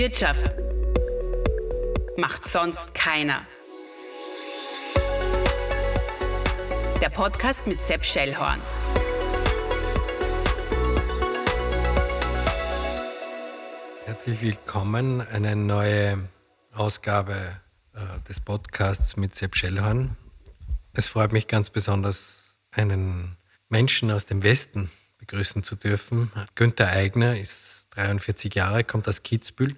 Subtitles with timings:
[0.00, 0.56] Wirtschaft
[2.16, 3.46] macht sonst keiner.
[7.02, 8.58] Der Podcast mit Sepp Schellhorn.
[14.06, 16.26] Herzlich willkommen, eine neue
[16.72, 17.60] Ausgabe
[17.92, 20.16] äh, des Podcasts mit Sepp Schellhorn.
[20.94, 23.36] Es freut mich ganz besonders, einen
[23.68, 26.32] Menschen aus dem Westen begrüßen zu dürfen.
[26.54, 29.76] Günther Eigner ist 43 Jahre, kommt aus Kitzbühel,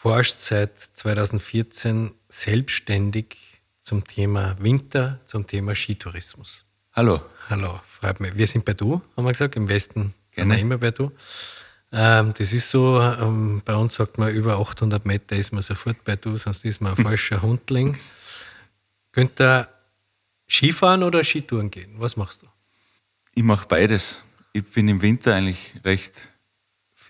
[0.00, 3.36] forscht seit 2014 selbstständig
[3.82, 6.64] zum Thema Winter, zum Thema Skitourismus.
[6.94, 7.20] Hallo.
[7.50, 8.34] Hallo, freut mich.
[8.34, 11.12] Wir sind bei Du, haben wir gesagt, im Westen sind wir immer bei Du.
[11.92, 16.02] Ähm, das ist so, ähm, bei uns sagt man, über 800 Meter ist man sofort
[16.02, 17.98] bei Du, sonst ist man ein falscher Hundling.
[19.12, 19.68] Günther,
[20.48, 21.92] Skifahren oder Skitouren gehen?
[21.98, 22.46] Was machst du?
[23.34, 24.24] Ich mache beides.
[24.54, 26.30] Ich bin im Winter eigentlich recht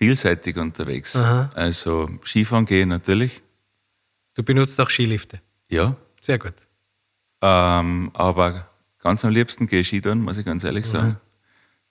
[0.01, 1.15] vielseitig unterwegs.
[1.15, 1.51] Aha.
[1.53, 3.41] Also Skifahren gehen natürlich,
[4.33, 5.41] Du benutzt auch Skilifte.
[5.69, 5.95] ja.
[6.21, 6.53] Sehr gut.
[7.41, 8.67] Ähm, aber
[8.99, 10.89] ganz am liebsten gehe ich Skitouren, muss ich ganz ehrlich Mhm.
[10.89, 11.17] sagen.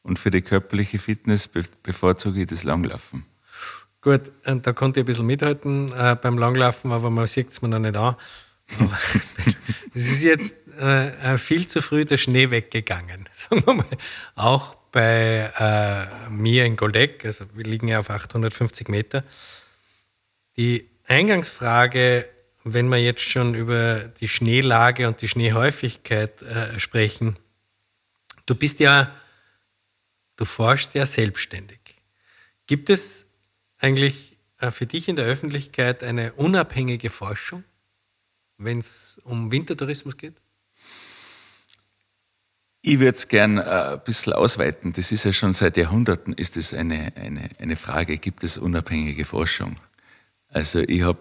[0.02, 3.26] Und für die körperliche Fitness be bevorzuge ich das Langlaufen.
[4.00, 7.60] Gut, und da konnte ich ein bisschen mithalten äh, beim Langlaufen, aber man sieht es
[7.62, 8.16] mir noch nicht an.
[9.94, 13.86] Es ist jetzt äh, äh, viel zu früh der Schnee weggegangen, sagen wir mal.
[14.36, 19.24] Auch bei äh, mir in Goldeck, also wir liegen ja auf 850 Meter.
[20.56, 22.28] Die Eingangsfrage,
[22.64, 27.36] wenn wir jetzt schon über die Schneelage und die Schneehäufigkeit äh, sprechen,
[28.46, 29.14] du bist ja,
[30.36, 31.80] du forschst ja selbstständig.
[32.66, 33.26] Gibt es
[33.78, 37.64] eigentlich äh, für dich in der Öffentlichkeit eine unabhängige Forschung,
[38.58, 40.34] wenn es um Wintertourismus geht?
[42.82, 44.92] Ich würde es gern äh, ein bisschen ausweiten.
[44.94, 49.26] Das ist ja schon seit Jahrhunderten ist es eine, eine, eine Frage, gibt es unabhängige
[49.26, 49.76] Forschung?
[50.48, 51.20] Also ich habe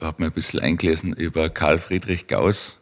[0.00, 2.80] hab mir ein bisschen eingelesen über Karl Friedrich Gauss,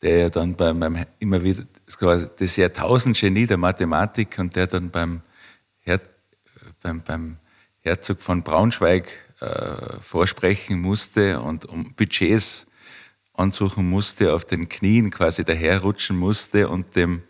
[0.00, 4.90] der ja dann beim, beim immer wieder, das, das Jahrtausendgenie der Mathematik und der dann
[4.90, 5.20] beim,
[5.80, 6.00] Her,
[6.82, 7.36] beim, beim
[7.80, 9.08] Herzog von Braunschweig
[9.40, 12.66] äh, vorsprechen musste und um Budgets
[13.40, 17.22] ansuchen musste, auf den Knien quasi daherrutschen musste und dem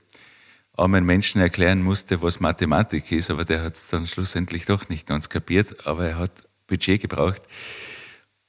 [0.76, 5.06] armen Menschen erklären musste, was Mathematik ist, aber der hat es dann schlussendlich doch nicht
[5.06, 6.32] ganz kapiert, aber er hat
[6.66, 7.43] Budget gebraucht.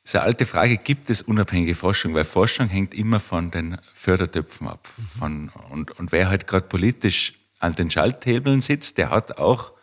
[0.03, 2.15] Das ist eine alte Frage, gibt es unabhängige Forschung?
[2.15, 4.87] Weil Forschung hängt immer von den Fördertöpfen ab.
[5.19, 9.73] Von, und, und wer halt gerade politisch an den Schalthebeln sitzt, der hat auch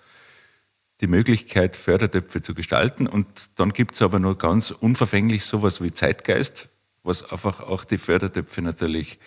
[1.00, 3.06] die Möglichkeit, Fördertöpfe zu gestalten.
[3.06, 3.27] Und
[3.61, 6.69] dann gibt es aber nur ganz unverfänglich sowas wie Zeitgeist,
[7.08, 9.19] was einfach auch die Fördertöpfe natürlich.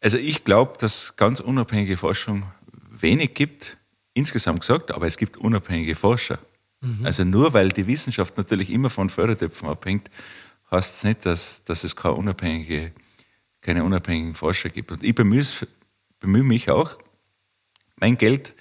[0.00, 2.44] Also ich glaube, dass ganz unabhängige Forschung
[2.90, 3.76] wenig gibt,
[4.14, 6.38] insgesamt gesagt, aber es gibt unabhängige Forscher.
[7.04, 10.10] Also nur weil die Wissenschaft natürlich immer von Fördertöpfen abhängt,
[10.70, 12.92] heißt es nicht, dass, dass es keine, unabhängige,
[13.60, 14.92] keine unabhängigen Forscher gibt.
[14.92, 15.44] Und ich bemühe,
[16.20, 16.98] bemühe mich auch.
[17.96, 18.54] Mein Geld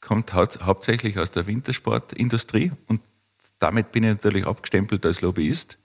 [0.00, 3.02] kommt hau hauptsächlich aus der Wintersportindustrie und
[3.58, 5.78] damit bin ich natürlich abgestempelt als Lobbyist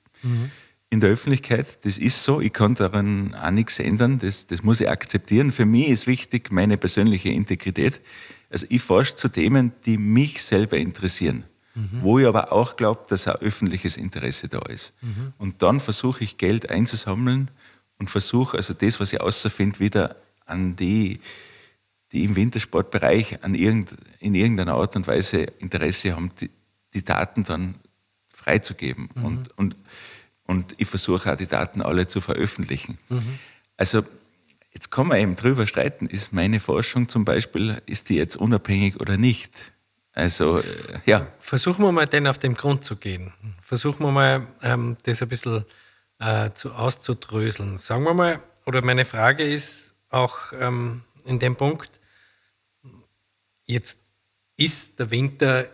[0.94, 1.84] in der Öffentlichkeit.
[1.86, 5.52] Das ist so, ich kann daran auch nichts ändern, das, das muss ich akzeptieren.
[5.52, 8.00] Für mich ist wichtig meine persönliche Integrität.
[8.52, 11.46] Also ich forsche zu Themen, die mich selber interessieren,
[12.02, 14.94] wo ich aber auch glaube, dass ein öffentliches Interesse da ist.
[15.40, 17.50] Und dann versuche ich Geld einzusammeln
[17.98, 20.16] und versuche also das, was ich außerfinde, wieder
[20.46, 21.20] an die,
[22.12, 26.52] die im Wintersportbereich an irgend, in irgendeiner Art und Weise Interesse haben, die,
[26.94, 27.74] die Daten dann
[28.30, 29.10] freizugeben.
[29.24, 29.76] Und, und,
[30.46, 32.98] und ich versuche auch die Daten alle zu veröffentlichen.
[33.78, 34.04] Also
[34.74, 39.00] jetzt kann man eben drüber streiten, ist meine Forschung zum Beispiel, ist die jetzt unabhängig
[39.00, 39.72] oder nicht?
[40.14, 40.64] Also äh,
[41.06, 43.34] ja, Versuchen wir mal, den auf den Grund zu gehen.
[43.62, 45.66] Versuchen wir mal, ähm, das ein bisschen
[46.20, 47.78] äh, zu, auszudröseln.
[47.78, 52.00] Sagen wir mal, oder meine Frage ist auch ähm, in dem Punkt,
[53.66, 54.00] jetzt
[54.56, 55.66] ist der Winter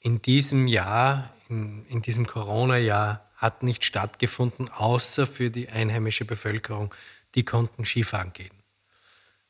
[0.00, 6.94] in diesem Jahr, in, in diesem Corona-Jahr, hat nicht stattgefunden, außer für die einheimische Bevölkerung.
[7.34, 8.54] Die konnten Skifahren gehen.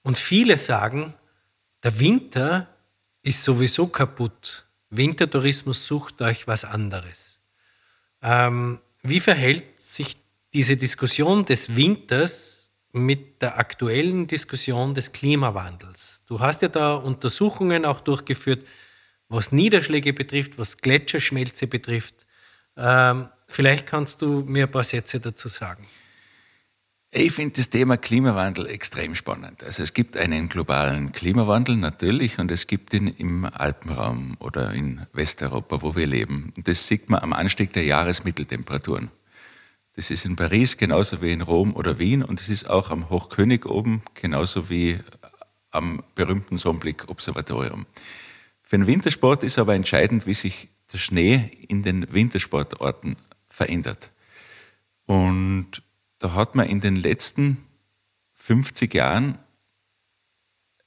[0.03, 1.15] Und viele sagen,
[1.83, 2.69] der Winter
[3.23, 4.67] ist sowieso kaputt.
[4.89, 7.41] Wintertourismus sucht euch was anderes.
[8.23, 10.17] Ähm, wie verhält sich
[10.55, 16.23] diese Diskussion des Winters mit der aktuellen Diskussion des Klimawandels?
[16.27, 18.67] Du hast ja da Untersuchungen auch durchgeführt,
[19.29, 22.27] was Niederschläge betrifft, was Gletscherschmelze betrifft.
[22.77, 25.87] Ähm, vielleicht kannst du mir ein paar Sätze dazu sagen.
[27.15, 29.63] Ich finde das Thema Klimawandel extrem spannend.
[29.63, 35.07] Also es gibt einen globalen Klimawandel natürlich und es gibt ihn im Alpenraum oder in
[35.13, 36.55] Westeuropa, wo wir leben.
[36.57, 39.11] Und das sieht man am Anstieg der Jahresmitteltemperaturen.
[39.95, 43.11] Das ist in Paris genauso wie in Rom oder Wien und es ist auch am
[43.11, 44.99] Hochkönig oben genauso wie
[45.71, 47.85] am berühmten Sonnenblick-Observatorium.
[48.63, 53.17] Für den Wintersport ist aber entscheidend, wie sich der Schnee in den Wintersportorten
[53.53, 54.11] verändert.
[55.07, 55.83] Und
[56.19, 57.59] da hat man in den letzten
[58.33, 59.39] 50 Jahren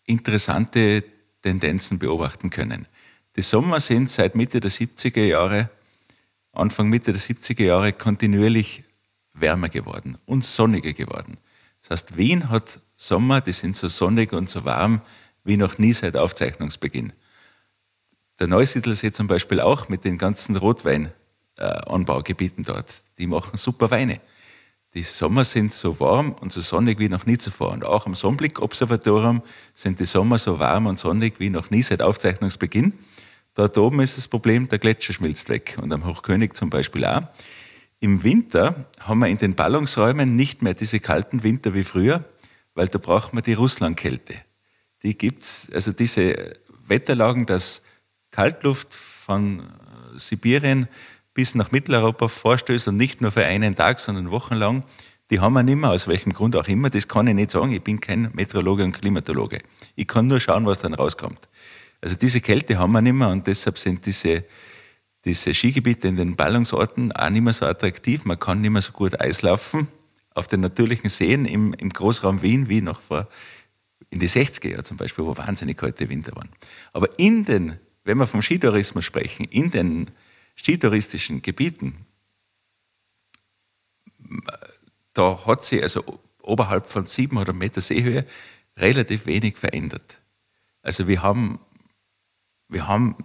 [0.03, 1.03] interessante
[1.41, 2.87] Tendenzen beobachten können.
[3.35, 5.69] Die Sommer sind seit Mitte der 70er Jahre,
[6.53, 8.83] Anfang Mitte der 70er Jahre kontinuierlich
[9.33, 11.37] wärmer geworden und sonniger geworden.
[11.81, 15.01] Das heißt, Wien hat Sommer, die sind so sonnig und so warm
[15.43, 17.13] wie noch nie seit Aufzeichnungsbeginn.
[18.39, 20.55] Der Neusiedlersee zum Beispiel auch mit den ganzen
[21.59, 24.19] Rotweinanbaugebieten dort, die machen super Weine.
[24.93, 27.71] Die Sommer sind so warm und so sonnig wie noch nie zuvor.
[27.71, 29.41] Und auch am Sonnenblick-Observatorium
[29.73, 32.93] sind die Sommer so warm und sonnig wie noch nie seit Aufzeichnungsbeginn.
[33.55, 37.23] Dort oben ist das Problem, der Gletscher schmilzt weg und am Hochkönig zum Beispiel auch.
[37.99, 42.23] Im Winter haben wir in den Ballungsräumen nicht mehr diese kalten Winter wie früher,
[42.73, 44.35] weil da braucht man die Russlandkälte.
[45.03, 46.53] Die gibt's, also diese
[46.85, 47.81] Wetterlagen, dass
[48.31, 49.63] Kaltluft von
[50.17, 50.87] Sibirien
[51.35, 54.83] bis nach Mitteleuropa vorstößt und nicht nur für einen Tag, sondern wochenlang,
[55.29, 56.89] die haben wir nicht mehr, aus welchem Grund auch immer.
[56.89, 57.71] Das kann ich nicht sagen.
[57.71, 59.59] Ich bin kein Meteorologe und Klimatologe.
[59.95, 61.49] Ich kann nur schauen, was dann rauskommt.
[62.01, 64.45] Also diese Kälte haben wir nicht mehr und deshalb sind diese,
[65.25, 68.25] diese Skigebiete in den Ballungsorten auch nicht mehr so attraktiv.
[68.25, 69.87] Man kann nicht mehr so gut Eislaufen
[70.33, 73.27] auf den natürlichen Seen im, im Großraum Wien wie noch vor
[74.09, 76.49] in die 60er Jahre zum Beispiel, wo wahnsinnig kalte Winter waren.
[76.93, 80.07] Aber in den, wenn wir vom Skitourismus sprechen, in den
[80.55, 82.05] skitouristischen Gebieten,
[85.13, 86.03] da hat sich also
[86.41, 88.25] oberhalb von 700 Meter Seehöhe
[88.77, 90.21] relativ wenig verändert.
[90.81, 91.59] Also wir haben,
[92.67, 93.15] wir haben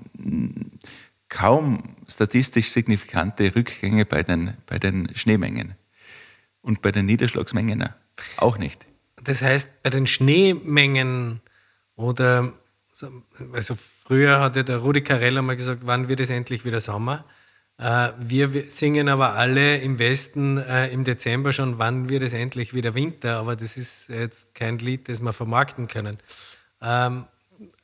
[1.28, 5.74] kaum statistisch signifikante Rückgänge bei den, bei den Schneemengen.
[6.62, 7.88] Und bei den Niederschlagsmengen
[8.36, 8.86] auch nicht.
[9.24, 11.40] Das heißt, bei den Schneemengen
[11.94, 12.52] oder
[13.52, 17.24] also früher hatte der Rudi Carell mal gesagt, wann wird es endlich wieder Sommer?
[17.78, 22.74] Äh, wir singen aber alle im Westen äh, im Dezember schon, wann wird es endlich
[22.74, 23.38] wieder Winter?
[23.38, 26.18] Aber das ist jetzt kein Lied, das wir vermarkten können.
[26.82, 27.24] Ähm,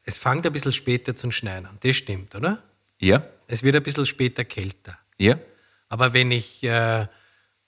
[0.05, 1.79] es fängt ein bisschen später zu schneien an.
[1.81, 2.63] Das stimmt, oder?
[3.01, 3.23] Ja.
[3.49, 4.99] Es wird ein bisschen später kälter.
[5.19, 5.39] Ja.
[5.89, 7.07] Aber wenn ich äh,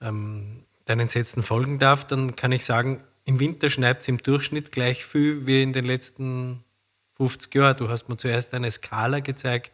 [0.01, 4.73] ähm, deinen Sätzen folgen darf, dann kann ich sagen, im Winter schneit es im Durchschnitt
[4.73, 6.65] gleich viel wie in den letzten
[7.19, 7.77] 50 Jahren.
[7.77, 9.73] Du hast mir zuerst eine Skala gezeigt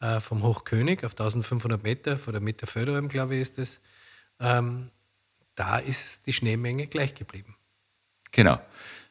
[0.00, 3.80] äh, vom Hochkönig auf 1500 Meter, vor der Meter Förderung, glaube ich, ist es.
[4.40, 4.90] Ähm,
[5.54, 7.56] da ist die Schneemenge gleich geblieben.
[8.32, 8.60] Genau.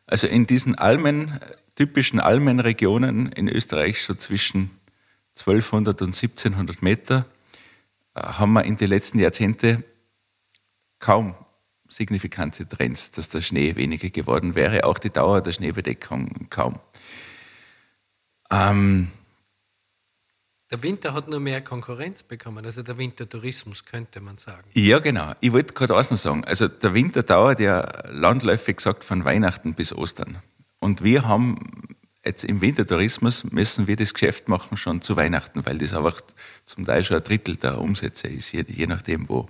[0.05, 1.39] Also in diesen Almen,
[1.75, 4.71] typischen Almenregionen in Österreich, so zwischen
[5.39, 7.25] 1200 und 1700 Meter,
[8.15, 9.85] äh, haben wir in den letzten Jahrzehnten
[10.99, 11.35] kaum
[11.87, 16.79] signifikante Trends, dass der Schnee weniger geworden wäre, auch die Dauer der Schneebedeckung kaum.
[18.51, 19.07] Ähm,
[20.71, 24.69] der Winter hat nur mehr Konkurrenz bekommen, also der Wintertourismus könnte man sagen.
[24.73, 25.33] Ja, genau.
[25.41, 29.73] Ich wollte gerade auch noch sagen, also der Winter dauert ja landläufig gesagt von Weihnachten
[29.73, 30.41] bis Ostern.
[30.79, 31.57] Und wir haben
[32.23, 36.21] jetzt im Wintertourismus müssen wir das Geschäft machen schon zu Weihnachten, weil das einfach
[36.63, 39.49] zum Teil schon ein Drittel der Umsätze ist, je, je nachdem wo.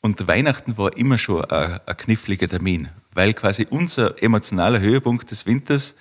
[0.00, 5.46] Und Weihnachten war immer schon ein, ein kniffliger Termin, weil quasi unser emotionaler Höhepunkt des
[5.46, 5.96] Winters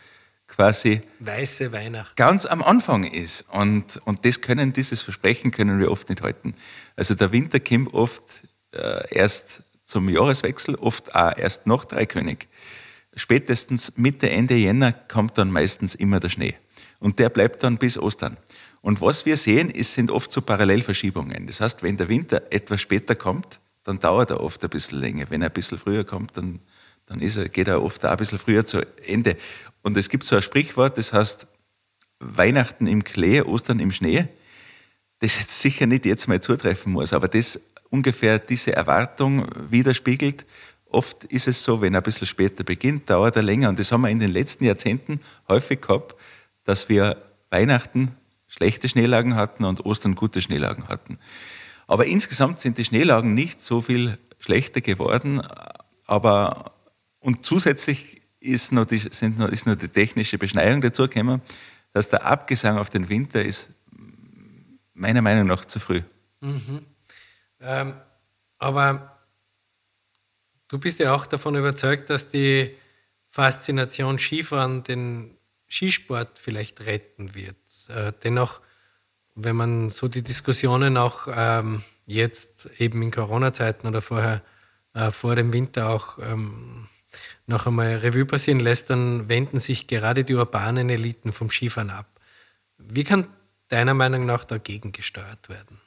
[0.48, 3.46] quasi weiße Weihnachten ganz am Anfang ist.
[3.52, 6.56] Und, und das können, dieses Versprechen können wir oft nicht halten.
[6.96, 12.48] Also der Winter kommt oft äh, erst zum Jahreswechsel, oft auch erst nach Dreikönig.
[13.16, 16.56] Spätestens Mitte, Ende Jänner kommt dann meistens immer der Schnee.
[17.00, 18.38] Und der bleibt dann bis Ostern.
[18.82, 21.48] Und was wir sehen, ist, sind oft so Parallelverschiebungen.
[21.48, 25.26] Das heißt, wenn der Winter etwas später kommt, dann dauert er oft ein bisschen länger.
[25.30, 26.60] Wenn er ein bisschen früher kommt, dann,
[27.08, 29.36] dann ist er, geht er oft auch ein bisschen früher zu Ende.
[29.82, 31.48] Und es gibt so ein Sprichwort, das heißt
[32.20, 34.28] Weihnachten im Klee, Ostern im Schnee,
[35.20, 37.60] das jetzt sicher nicht jetzt mal zutreffen muss, aber das
[37.90, 40.46] ungefähr diese Erwartung widerspiegelt.
[40.90, 43.70] Oft ist es so, wenn er ein bisschen später beginnt, dauert er länger.
[43.70, 46.16] Und das haben wir in den letzten Jahrzehnten häufig gehabt,
[46.64, 47.18] dass wir
[47.50, 48.16] Weihnachten
[48.48, 51.18] schlechte Schneelagen hatten und Ostern gute Schneelagen hatten.
[51.88, 55.42] Aber insgesamt sind die Schneelagen nicht so viel schlechter geworden.
[56.06, 56.72] Aber
[57.28, 61.42] und zusätzlich ist noch die, sind noch, ist noch die technische Beschneiung dazugekommen,
[61.92, 63.68] dass der Abgesang auf den Winter ist
[64.94, 66.04] meiner Meinung nach zu früh.
[66.40, 66.86] Mhm.
[67.60, 67.96] Ähm,
[68.60, 69.20] aber
[70.70, 72.74] du bist ja auch davon überzeugt, dass die
[73.30, 75.36] Faszination Skifahren den
[75.68, 77.58] Skisport vielleicht retten wird.
[77.90, 78.62] Äh, dennoch,
[79.36, 84.42] wenn man so die Diskussionen auch ähm, jetzt eben in Corona-Zeiten oder vorher
[84.94, 86.88] äh, vor dem Winter auch ähm,
[87.48, 92.08] noch einmal Revue passieren lässt, dann wenden sich gerade die urbanen Eliten vom Skifahren ab.
[92.78, 93.28] Wie kann
[93.70, 95.80] deiner Meinung nach dagegen gesteuert werden?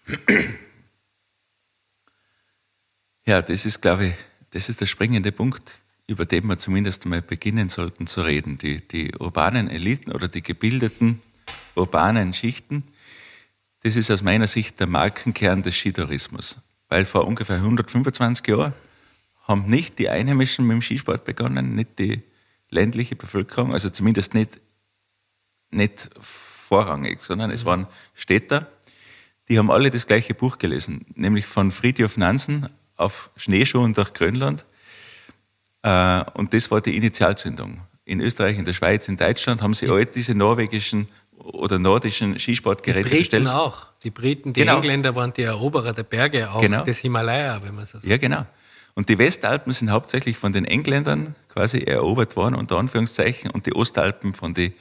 [3.27, 4.15] Ja, das ist, glaube ich,
[4.51, 8.59] das ist der springende Punkt, über den wir zumindest mal beginnen sollten zu reden.
[8.59, 11.21] Die, die urbanen Eliten oder die gebildeten
[11.77, 12.83] urbanen Schichten,
[13.83, 16.59] das ist aus meiner Sicht der Markenkern des Skitourismus.
[16.89, 18.73] Weil vor ungefähr 125 Jahren
[19.51, 22.23] haben nicht die Einheimischen mit dem Skisport begonnen, nicht die
[22.71, 24.61] ländliche Bevölkerung, also zumindest nicht,
[25.71, 28.67] nicht vorrangig, sondern es waren Städter,
[29.49, 34.65] die haben alle das gleiche Buch gelesen, nämlich von Friedhof Nansen auf Schneeschuhen durch Grönland.
[35.83, 37.81] Äh, und das war die Initialzündung.
[38.05, 43.05] In Österreich, in der Schweiz, in Deutschland haben sie all diese norwegischen oder nordischen Skisportgeräte
[43.09, 43.47] die Briten bestellt.
[43.49, 43.87] auch.
[44.05, 44.77] Die Briten, die Genau.
[44.77, 46.85] Engländer waren die Eroberer der Berge, auch Genau.
[46.85, 48.05] des Himalaya, wenn man so sagt.
[48.05, 48.47] Ja, genau.
[48.95, 53.75] Und die Westalpen sind hauptsächlich von den Engländern quasi erobert worden, unter Anführungszeichen, und die
[53.75, 54.75] Ostalpen von, die,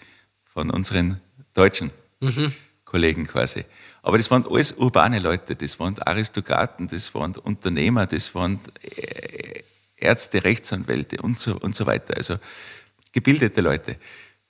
[0.44, 1.20] von unseren
[1.54, 1.92] deutschen
[2.86, 3.66] Kollegen quasi.
[4.01, 9.62] Aber das waren alles urbane Leute, das waren Aristokraten, das waren Unternehmer, das waren äh,
[9.98, 12.16] Ärzte, Rechtsanwälte und so, und so weiter.
[12.18, 12.38] Also
[13.12, 13.98] gebildete Leute.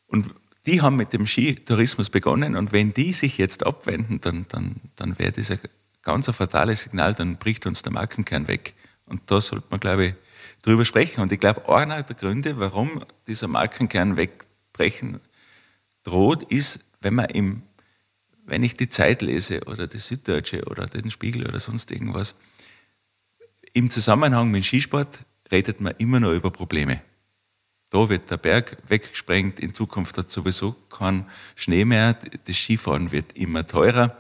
[0.08, 0.34] Und
[0.66, 5.18] die haben mit dem Skitourismus begonnen und wenn die sich jetzt abwenden, dann, dann, dann
[5.18, 5.60] wäre das ein
[6.02, 8.74] ganz ein fatales Signal, dann bricht uns der Markenkern weg.
[9.10, 10.14] Und da sollte man, glaube ich,
[10.62, 11.22] drüber sprechen.
[11.22, 15.20] Und ich glaube, einer der Gründe, warum dieser Markenkern wegbrechen
[16.04, 17.64] droht, ist, wenn man im,
[18.46, 22.36] wenn ich die Zeit lese oder die Süddeutsche oder den Spiegel oder sonst irgendwas,
[23.74, 25.20] im Zusammenhang mit Skisport
[25.52, 27.02] redet man immer nur über Probleme.
[27.92, 31.26] Da wird der Berg weggesprengt, in Zukunft hat sowieso kein
[31.56, 34.16] Schnee mehr, das Skifahren wird immer teurer,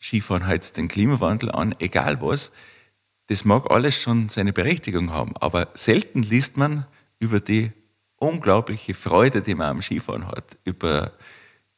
[0.00, 2.50] Skifahren heizt den Klimawandel an, egal was.
[3.28, 6.86] Das mag alles schon seine Berechtigung haben, aber selten liest man
[7.18, 7.70] über die
[8.16, 11.12] unglaubliche Freude, die man am Skifahren hat, über,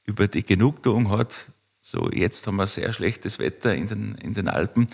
[0.05, 1.47] über die Genugtuung hat.
[1.81, 4.87] So, jetzt haben wir sehr schlechtes Wetter in den, in den Alpen.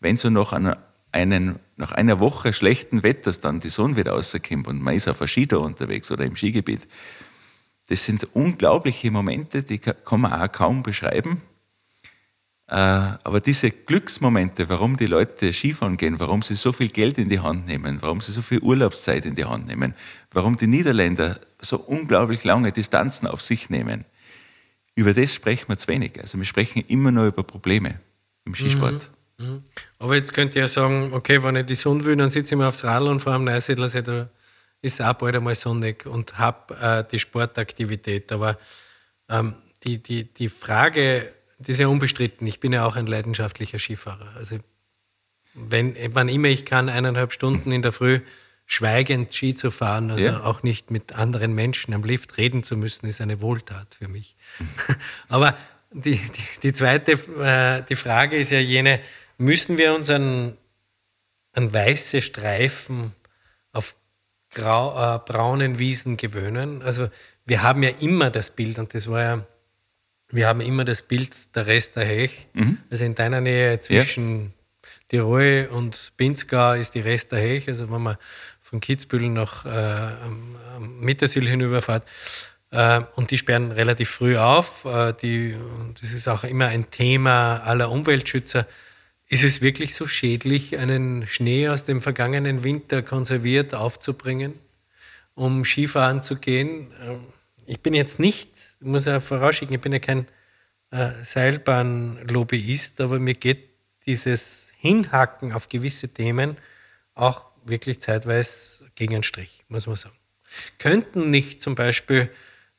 [0.00, 4.66] Wenn so nach einer, einen, nach einer Woche schlechten Wetters dann die Sonne wieder rauskommt
[4.66, 6.80] und man ist auf einer Skitour unterwegs oder im Skigebiet,
[7.88, 11.40] das sind unglaubliche Momente, die ka- kann man auch kaum beschreiben.
[12.68, 17.30] Äh, Aber diese Glücksmomente, warum die Leute Skifahren gehen, warum sie so viel Geld in
[17.30, 19.94] die Hand nehmen, warum sie so viel Urlaubszeit in die Hand nehmen,
[20.32, 24.04] warum die Niederländer so unglaublich lange Distanzen auf sich nehmen,
[24.94, 26.20] über das sprechen wir zu wenig.
[26.20, 28.00] Also wir sprechen immer nur über Probleme
[28.44, 29.10] im Skisport.
[29.98, 32.58] Aber jetzt könnt ihr ja sagen, okay, wenn ich die Sonne will, dann sitze ich
[32.58, 34.28] mir aufs Radl und fahre am Neusiedlersee, da
[34.82, 38.30] ist auch bald einmal sonnig und habe äh, die Sportaktivität.
[38.32, 38.58] Aber
[39.28, 42.46] ähm, die, die, die Frage, die ist ja unbestritten.
[42.46, 44.32] Ich bin ja auch ein leidenschaftlicher Skifahrer.
[44.36, 44.58] Also
[45.54, 48.20] wenn, wann immer ich kann, eineinhalb Stunden in der Früh
[48.66, 50.44] schweigend Ski zu fahren, also Ja.
[50.44, 54.36] auch nicht mit anderen Menschen am Lift reden zu müssen, ist eine Wohltat für mich.
[55.28, 55.56] Aber
[55.90, 59.00] die, die, die zweite äh, die Frage ist ja jene,
[59.38, 60.54] müssen wir uns an,
[61.54, 63.12] an weiße Streifen
[63.72, 63.96] auf
[64.50, 66.82] grau, äh, braunen Wiesen gewöhnen?
[66.82, 67.08] Also
[67.46, 69.46] wir haben ja immer das Bild, und das war ja,
[70.30, 72.46] wir haben immer das Bild der Rest der Hech.
[72.90, 74.52] Also in deiner Nähe zwischen
[75.08, 77.68] Tirol und Pinzgau ist die Rest der Hech.
[77.68, 78.16] Also wenn man
[78.60, 82.06] von Kitzbühel nach äh, am, am Mittersil hinüberfährt.
[82.70, 84.84] Äh, und die sperren relativ früh auf.
[84.84, 85.56] Äh, die,
[85.98, 88.66] das ist auch immer ein Thema aller Umweltschützer.
[89.30, 94.52] Ist es wirklich so schädlich, einen Schnee aus dem vergangenen Winter konserviert aufzubringen,
[95.34, 96.90] um Skifahren zu gehen?
[97.02, 97.20] Ähm,
[97.64, 100.26] Ich bin jetzt nicht, ich muss ja vorausschicken, ich bin ja kein
[100.90, 103.68] äh, Seilbahnlobbyist, aber mir geht
[104.06, 106.56] dieses Hinhacken auf gewisse Themen
[107.14, 110.16] auch wirklich zeitweise gegen einen Strich, muss man sagen.
[110.78, 112.30] Könnten nicht zum Beispiel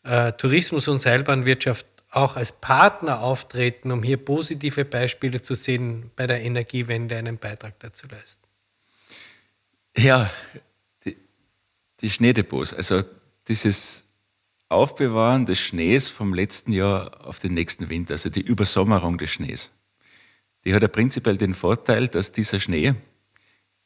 [0.03, 6.25] äh, Tourismus und Seilbahnwirtschaft auch als Partner auftreten, um hier positive Beispiele zu sehen, bei
[6.25, 8.44] der Energiewende einen Beitrag dazu leisten?
[9.96, 10.29] Ja,
[11.06, 11.18] die,
[12.00, 13.03] die Schneedepots, also
[13.48, 14.09] dieses
[14.70, 19.72] Aufbewahren des Schnees vom letzten Jahr auf den nächsten Winter, also die Übersommerung des Schnees,
[20.64, 22.94] die hat ja prinzipiell den Vorteil, dass dieser Schnee,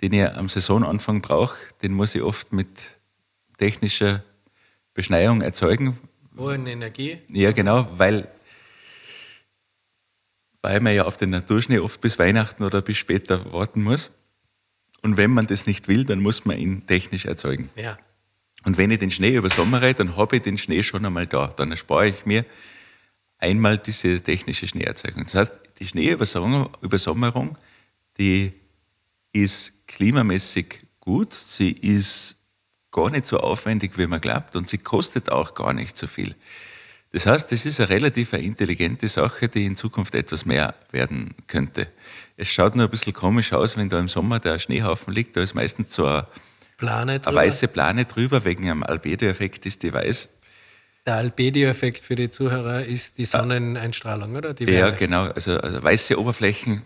[0.02, 2.98] den ich am Saisonanfang brauche, den muss ich oft mit
[3.58, 4.24] technischer
[4.94, 5.98] Beschneiung erzeugen,
[6.38, 7.20] Hohe Energie.
[7.32, 8.28] ja, genau, weil,
[10.62, 14.12] weil man ja auf den Naturschnee oft bis Weihnachten oder bis später warten muss.
[15.02, 17.70] Und wenn man das nicht will, dann muss man ihn technisch erzeugen.
[17.76, 17.98] Ja.
[18.66, 21.48] Und wenn ich den Schnee übersommere, dann habe ich den Schnee schon einmal da.
[21.48, 22.46] Dann erspare ich mir
[23.38, 25.24] einmal diese technische Schneeerzeugung.
[25.24, 27.58] Das heißt, die Schneeübersommerung,
[28.18, 28.54] die
[29.34, 32.38] ist klimamäßig gut, sie ist
[32.92, 36.36] gar nicht so aufwendig, wie man glaubt und sie kostet auch gar nicht so viel.
[37.12, 41.88] Das heißt, das ist eine relativ intelligente Sache, die in Zukunft etwas mehr werden könnte.
[42.38, 45.42] Es schaut nur ein bisschen komisch aus, wenn da im Sommer der Schneehaufen liegt, da
[45.42, 46.26] ist meistens so eine,
[46.78, 50.30] Plane eine weiße Plane drüber, wegen einem Albedo-Effekt ist die weiß.
[51.06, 54.54] Der Albedo-Effekt für die Zuhörer ist die Sonneneinstrahlung, oder?
[54.54, 55.26] Die Ja, genau.
[55.26, 56.84] Also, also weiße Oberflächen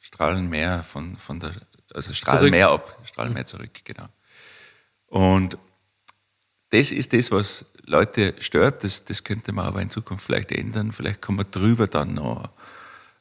[0.00, 1.52] strahlen mehr von, von der,
[1.94, 2.50] also strahlen Zurück.
[2.50, 4.06] mehr ab, strahlen mehr zurück, genau.
[5.06, 5.56] Und
[6.70, 8.84] das ist das, was Leute stört.
[8.84, 10.92] Das, das könnte man aber in Zukunft vielleicht ändern.
[10.92, 12.50] Vielleicht kann man drüber dann noch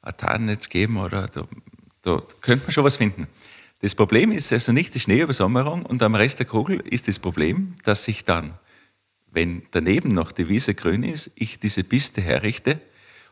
[0.02, 1.48] ein Tarnnetz geben oder da,
[2.02, 3.28] da könnte man schon was finden.
[3.84, 7.74] Das Problem ist also nicht die Schneeübersommerung und am Rest der Kugel ist das Problem,
[7.84, 8.54] dass sich dann,
[9.30, 12.80] wenn daneben noch die Wiese grün ist, ich diese Piste herrichte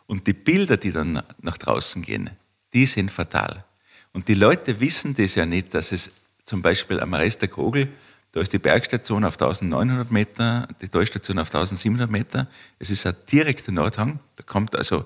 [0.08, 2.32] und die Bilder, die dann nach draußen gehen,
[2.74, 3.64] die sind fatal.
[4.12, 6.12] Und die Leute wissen das ja nicht, dass es
[6.44, 7.88] zum Beispiel am Rest der Kogel,
[8.34, 12.48] da ist die Bergstation auf 1900 Meter, die Talstation auf 1700 Meter.
[12.78, 15.06] Es ist ein direkter Nordhang, da kommt also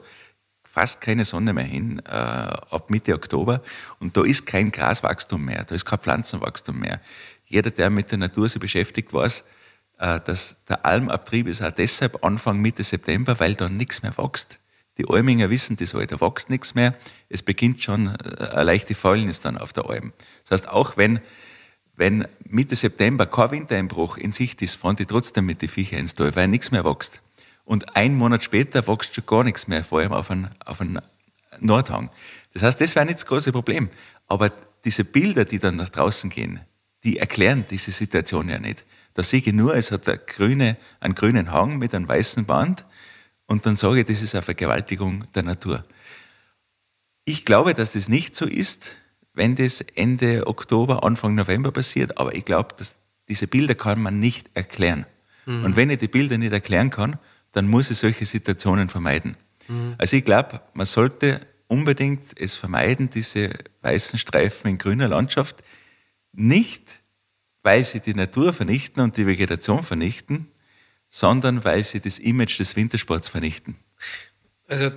[0.76, 3.62] fast keine Sonne mehr hin äh, ab Mitte Oktober
[4.02, 7.00] und da ist kein Graswachstum mehr, da ist kein Pflanzenwachstum mehr.
[7.46, 9.46] Jeder, der mit der Natur sich beschäftigt, weiß,
[10.00, 14.60] äh, dass der Almabtrieb ist auch deshalb Anfang Mitte September, weil da nichts mehr wächst.
[14.98, 16.94] Die Alminger wissen das halt, da wächst nichts mehr.
[17.30, 20.12] Es beginnt schon äh, eine leichte Fäulnis dann auf der Alm.
[20.44, 21.22] Das heißt, auch wenn,
[21.96, 26.16] wenn Mitte September kein Wintereinbruch in Sicht ist, fahren die trotzdem mit den Viecher ins
[26.16, 27.22] Tal, weil nichts mehr wächst.
[27.66, 31.00] Und ein Monat später wächst schon gar nichts mehr, vor allem auf einen, auf einen
[31.60, 32.10] Nordhang.
[32.54, 33.90] Das heißt, das wäre nicht das große Problem.
[34.28, 34.52] Aber
[34.86, 36.62] diese Bilder, die dann nach draußen gehen,
[37.04, 38.86] die erklären diese Situation ja nicht.
[39.14, 42.86] Da sehe ich nur, es hat eine grüne, einen grünen Hang mit einem weißen Band
[43.48, 45.84] und dann sage ich, das ist eine Vergewaltigung der Natur.
[47.24, 48.98] Ich glaube, dass das nicht so ist,
[49.34, 52.96] wenn das Ende Oktober, Anfang November passiert, aber ich glaube, dass
[53.28, 55.06] diese Bilder kann man nicht erklären.
[55.46, 57.20] Und wenn ich die Bilder nicht erklären kann,
[57.56, 59.38] dann muss ich solche Situationen vermeiden.
[59.98, 63.50] Also ich glaube, man sollte unbedingt es vermeiden, diese
[63.82, 65.64] weißen Streifen in grüner Landschaft,
[66.34, 67.02] nicht
[67.64, 70.48] weil sie die Natur vernichten und die Vegetation vernichten,
[71.10, 73.76] sondern weil sie das Image des Wintersports vernichten.
[74.68, 74.92] Also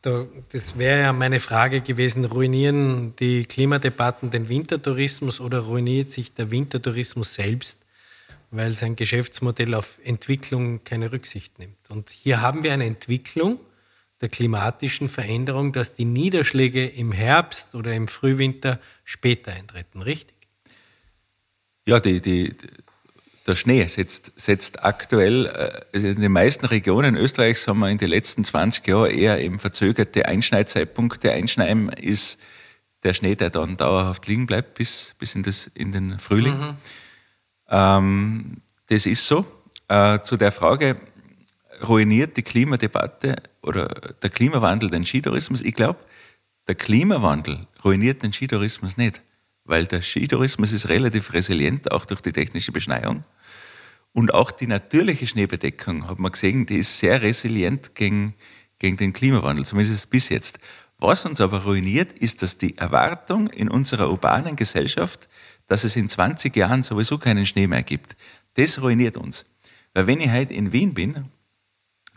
[0.00, 6.32] da, das wäre ja meine Frage gewesen, ruinieren die Klimadebatten den Wintertourismus oder ruiniert sich
[6.32, 7.84] der Wintertourismus selbst,
[8.50, 11.90] weil sein Geschäftsmodell auf Entwicklung keine Rücksicht nimmt?
[11.90, 13.60] Und hier haben wir eine Entwicklung
[14.20, 20.34] der klimatischen Veränderung, dass die Niederschläge im Herbst oder im Frühwinter später eintreten, richtig?
[21.86, 22.52] Ja, die, die,
[23.46, 25.46] der Schnee setzt, setzt aktuell,
[25.92, 29.58] also in den meisten Regionen Österreichs haben wir in den letzten 20 Jahren eher eben
[29.58, 31.32] verzögerte Einschneidzeitpunkte.
[31.32, 32.40] Einschneiden ist
[33.04, 36.76] der Schnee, der dann dauerhaft liegen bleibt bis, bis in, das, in den Frühling.
[37.68, 39.44] Ähm, das ist so.
[39.88, 41.00] Äh, zu der Frage,
[41.86, 43.88] ruiniert die Klimadebatte oder
[44.22, 45.62] der Klimawandel den Skitourismus?
[45.62, 45.98] Ich glaube,
[46.66, 49.22] der Klimawandel ruiniert den Skitourismus nicht,
[49.64, 53.24] weil der Skitourismus ist relativ resilient, auch durch die technische Beschneiung.
[54.12, 58.34] Und auch die natürliche Schneebedeckung, hat man gesehen, die ist sehr resilient gegen,
[58.78, 60.58] gegen den Klimawandel, zumindest bis jetzt.
[60.98, 65.28] Was uns aber ruiniert, ist, dass die Erwartung in unserer urbanen Gesellschaft,
[65.68, 68.16] dass es in 20 Jahren sowieso keinen Schnee mehr gibt,
[68.54, 69.44] das ruiniert uns.
[69.94, 71.26] Weil wenn ich heute in Wien bin,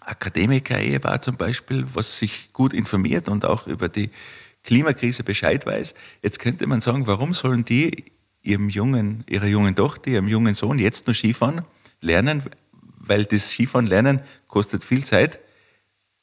[0.02, 4.10] Akademiker-Ehepaar zum Beispiel, was sich gut informiert und auch über die
[4.64, 8.06] Klimakrise Bescheid weiß, jetzt könnte man sagen, warum sollen die
[8.42, 11.62] ihrem jungen, ihrer jungen Tochter, ihrem jungen Sohn jetzt nur Skifahren
[12.00, 12.44] lernen,
[12.98, 15.40] weil das Skifahren lernen kostet viel Zeit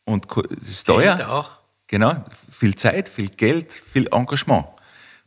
[0.05, 0.27] und
[0.61, 1.17] ist teuer.
[1.17, 1.51] Geld auch.
[1.87, 4.67] Genau, viel Zeit, viel Geld, viel Engagement.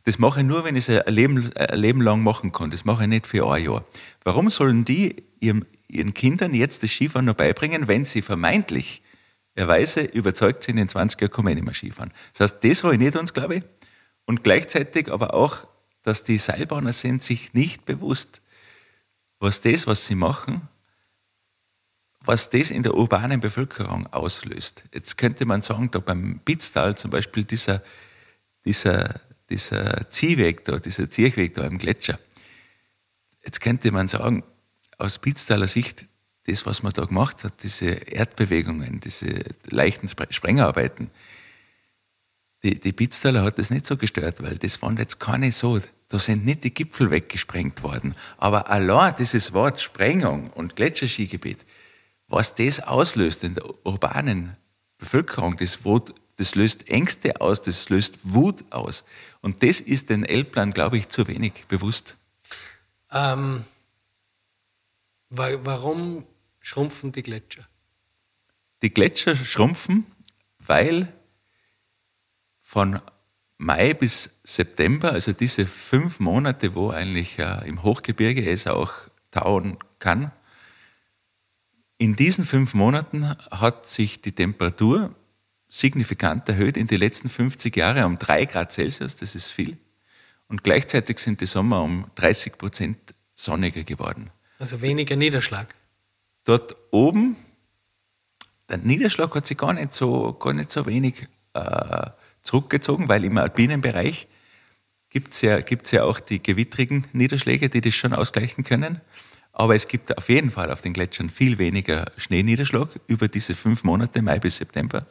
[0.04, 2.70] Das mache ich nur, wenn ich es ein Leben, ein Leben lang machen kann.
[2.70, 3.84] Das mache ich nicht für ein Jahr.
[4.24, 9.02] Warum sollen die ihrem, ihren Kindern jetzt das Skifahren noch beibringen, wenn sie vermeintlich
[9.54, 12.12] erweise überzeugt sind, in 20 Jahren kann man nicht mehr Skifahren?
[12.32, 13.62] Das heißt, das ruiniert uns, glaube ich.
[14.24, 15.66] Und gleichzeitig aber auch,
[16.02, 18.42] dass die Seilbahner sind sich nicht bewusst,
[19.38, 20.68] was das, was sie machen,
[22.24, 24.84] was das in der urbanen Bevölkerung auslöst.
[24.94, 27.82] Jetzt könnte man sagen, da beim Pitztal zum Beispiel dieser,
[28.64, 29.20] dieser,
[29.52, 32.18] dieser Ziehweg da, dieser Ziehweg da im Gletscher.
[33.44, 34.42] Jetzt könnte man sagen,
[34.98, 36.06] aus Pitztaler Sicht,
[36.46, 41.10] das, was man da gemacht hat, diese Erdbewegungen, diese leichten Spre- Sprengerarbeiten,
[42.62, 46.18] die, die Pitztaler hat das nicht so gestört, weil das waren jetzt keine so, da
[46.18, 48.14] sind nicht die Gipfel weggesprengt worden.
[48.38, 51.64] Aber allein dieses Wort Sprengung und Gletscherskigebiet,
[52.28, 54.56] was das auslöst in der urbanen
[54.98, 55.84] Bevölkerung, das,
[56.42, 59.04] das löst Ängste aus, das löst Wut aus.
[59.42, 62.16] Und das ist den Elbplan, glaube ich, zu wenig bewusst.
[63.12, 63.64] Ähm,
[65.30, 66.26] warum
[66.58, 67.68] schrumpfen die Gletscher?
[68.82, 70.04] Die Gletscher schrumpfen,
[70.58, 71.12] weil
[72.60, 73.00] von
[73.56, 78.92] Mai bis September, also diese fünf Monate, wo eigentlich äh, im Hochgebirge es auch
[79.30, 80.32] tauen kann,
[81.98, 85.14] in diesen fünf Monaten hat sich die Temperatur
[85.72, 89.78] signifikant erhöht in den letzten 50 Jahren um drei Grad Celsius, das ist viel.
[90.46, 92.98] Und gleichzeitig sind die Sommer um 30 Prozent
[93.34, 94.30] sonniger geworden.
[94.58, 95.74] Also weniger Niederschlag.
[96.44, 97.36] Dort oben,
[98.68, 102.10] der Niederschlag hat sich gar nicht so, gar nicht so wenig äh,
[102.42, 104.28] zurückgezogen, weil im alpinen Bereich
[105.08, 108.98] gibt es ja, gibt's ja auch die gewittrigen Niederschläge, die das schon ausgleichen können.
[109.52, 113.84] Aber es gibt auf jeden Fall auf den Gletschern viel weniger Schneeniederschlag über diese fünf
[113.84, 115.06] Monate, Mai bis September.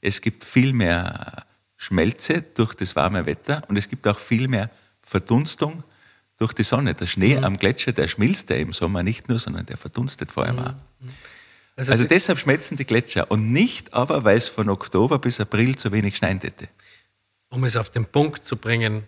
[0.00, 1.44] Es gibt viel mehr
[1.76, 4.70] Schmelze durch das warme Wetter und es gibt auch viel mehr
[5.02, 5.82] Verdunstung
[6.36, 6.94] durch die Sonne.
[6.94, 7.44] Der Schnee mhm.
[7.44, 10.62] am Gletscher, der schmilzt ja im Sommer nicht nur, sondern der verdunstet vor allem mhm.
[10.62, 10.74] auch.
[11.76, 15.76] Also, also deshalb schmelzen die Gletscher und nicht aber, weil es von Oktober bis April
[15.76, 16.68] zu wenig schneien hätte.
[17.50, 19.04] Um es auf den Punkt zu bringen,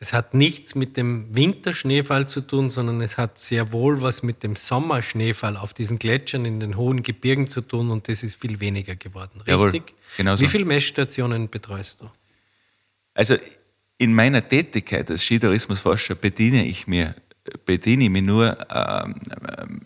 [0.00, 4.44] es hat nichts mit dem Winterschneefall zu tun, sondern es hat sehr wohl was mit
[4.44, 8.60] dem Sommerschneefall auf diesen Gletschern in den hohen Gebirgen zu tun und das ist viel
[8.60, 9.40] weniger geworden.
[9.40, 9.48] Richtig?
[9.48, 9.82] Jawohl,
[10.16, 10.44] genau so.
[10.44, 12.10] Wie viele Messstationen betreust du?
[13.14, 13.36] Also
[13.98, 17.16] in meiner Tätigkeit als Skitourismusforscher bediene ich mir
[17.64, 19.08] bediene ich mich nur äh,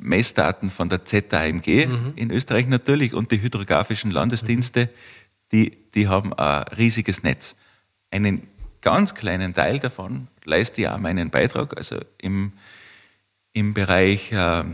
[0.01, 2.13] Messdaten von der ZAMG mhm.
[2.17, 4.89] in Österreich natürlich und die hydrographischen Landesdienste, mhm.
[5.53, 7.57] die, die haben ein riesiges Netz.
[8.11, 8.43] Einen
[8.83, 12.53] ganz kleinen Teil davon leiste ich auch meinen Beitrag, also im,
[13.53, 14.65] im Bereich äh,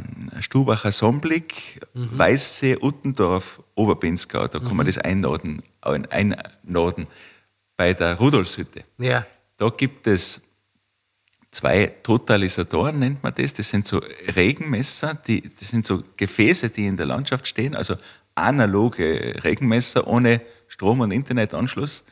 [0.40, 2.18] Stubacher Somblick, mhm.
[2.18, 4.90] Weißsee, Uttendorf, Oberpinskau, da kann man mhm.
[4.90, 7.06] das einnorden, einnorden
[7.76, 8.84] bei der Rudolfshütte.
[8.98, 9.26] Ja.
[9.56, 10.40] Da gibt es
[11.50, 13.54] zwei Totalisatoren, nennt man das.
[13.54, 14.00] Das sind so
[14.36, 17.94] Regenmesser, die, das sind so Gefäße, die in der Landschaft stehen, also
[18.34, 22.04] analoge Regenmesser ohne Strom- und Internetanschluss.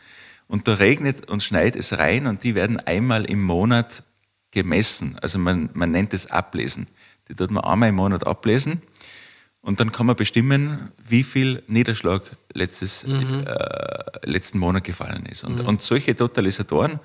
[0.49, 4.05] Und da regnet und schneit es rein und die werden einmal im Monat
[4.53, 5.19] gemessen.
[5.21, 6.87] Also man, man nennt es Ablesen.
[7.29, 8.83] Die tut man einmal im Monat ablesen
[9.67, 12.23] und dann kann man bestimmen, wie viel Niederschlag
[12.55, 13.45] letztes, mhm.
[13.45, 15.43] äh, letzten Monat gefallen ist.
[15.43, 15.67] Und, mhm.
[15.67, 17.01] und solche Totalisatoren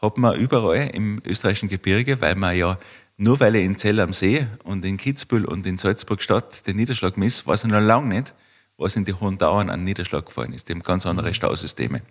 [0.00, 2.76] hat man überall im österreichischen Gebirge, weil man ja
[3.18, 6.74] nur weil er in Zell am See und in Kitzbühel und in Salzburg Stadt den
[6.74, 8.34] Niederschlag misst, weiß er noch lange nicht,
[8.78, 10.68] was in die hohen Dauern an Niederschlag gefallen ist.
[10.68, 11.34] Die haben ganz andere mhm.
[11.34, 12.02] Stausysteme.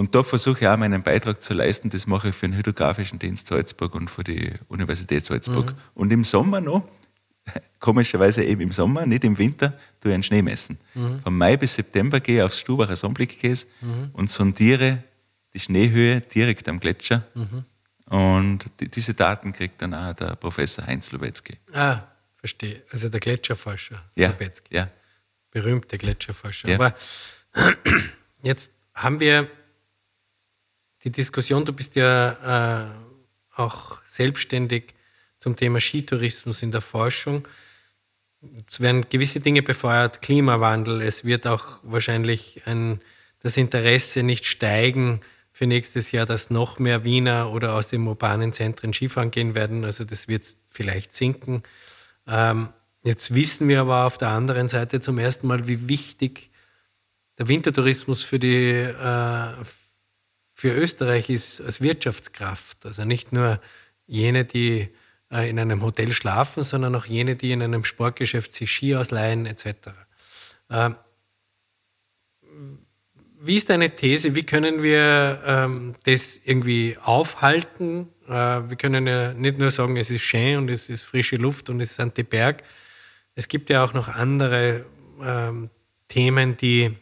[0.00, 1.90] Und da versuche ich auch meinen Beitrag zu leisten.
[1.90, 5.72] Das mache ich für den Hydrografischen Dienst Salzburg und für die Universität Salzburg.
[5.72, 5.76] Mhm.
[5.92, 6.88] Und im Sommer noch,
[7.80, 10.78] komischerweise eben im Sommer, nicht im Winter, tue ich einen Schnee messen.
[10.94, 11.18] Mhm.
[11.18, 14.10] Von Mai bis September gehe ich aufs Stubacher Sonnenblickkäse mhm.
[14.14, 15.02] und sondiere
[15.52, 17.22] die Schneehöhe direkt am Gletscher.
[17.34, 17.64] Mhm.
[18.06, 21.58] Und die, diese Daten kriegt dann auch der Professor Heinz Lubetzky.
[21.74, 22.04] Ah,
[22.38, 22.84] verstehe.
[22.90, 24.76] Also der Gletscherforscher ja, Lubetzky.
[24.76, 24.88] Ja.
[25.50, 26.70] Berühmte Gletscherforscher.
[26.70, 26.76] Ja.
[26.76, 26.94] Aber
[28.42, 29.46] jetzt haben wir
[31.04, 32.90] die Diskussion, du bist ja äh,
[33.56, 34.94] auch selbstständig
[35.38, 37.46] zum Thema Skitourismus in der Forschung.
[38.68, 43.00] Es werden gewisse Dinge befeuert, Klimawandel, es wird auch wahrscheinlich ein,
[43.40, 45.20] das Interesse nicht steigen
[45.52, 49.84] für nächstes Jahr, dass noch mehr Wiener oder aus den urbanen Zentren Skifahren gehen werden.
[49.84, 51.62] Also das wird vielleicht sinken.
[52.26, 52.70] Ähm,
[53.02, 56.50] jetzt wissen wir aber auf der anderen Seite zum ersten Mal, wie wichtig
[57.38, 59.52] der Wintertourismus für, die, äh,
[60.60, 62.84] für Österreich ist als Wirtschaftskraft.
[62.84, 63.62] Also nicht nur
[64.06, 64.90] jene, die
[65.32, 69.46] äh, in einem Hotel schlafen, sondern auch jene, die in einem Sportgeschäft sich Ski ausleihen
[69.46, 69.66] etc.
[70.68, 70.96] Ähm,
[73.40, 74.34] wie ist deine These?
[74.34, 78.08] Wie können wir ähm, das irgendwie aufhalten?
[78.28, 78.30] Äh,
[78.68, 81.80] wir können ja nicht nur sagen, es ist schön und es ist frische Luft und
[81.80, 82.64] es sind die Berg.
[83.34, 84.84] Es gibt ja auch noch andere
[85.22, 85.70] ähm,
[86.08, 86.98] Themen, die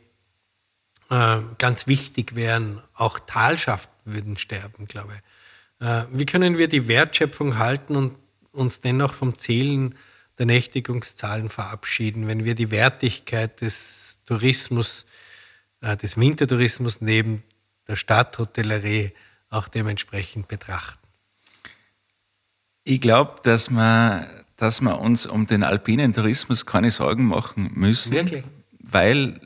[1.10, 2.82] äh, ganz wichtig wären.
[2.94, 5.86] Auch Talschaften würden sterben, glaube ich.
[5.86, 8.16] Äh, wie können wir die Wertschöpfung halten und
[8.52, 9.94] uns dennoch vom Zählen
[10.38, 15.06] der Nächtigungszahlen verabschieden, wenn wir die Wertigkeit des Tourismus
[15.80, 17.42] äh, des Wintertourismus neben
[17.86, 19.12] der Stadthotellerie
[19.50, 21.06] auch dementsprechend betrachten?
[22.84, 28.12] Ich glaube, dass wir, dass wir uns um den alpinen Tourismus keine Sorgen machen müssen,
[28.12, 28.44] Wirklich?
[28.80, 29.40] Weil,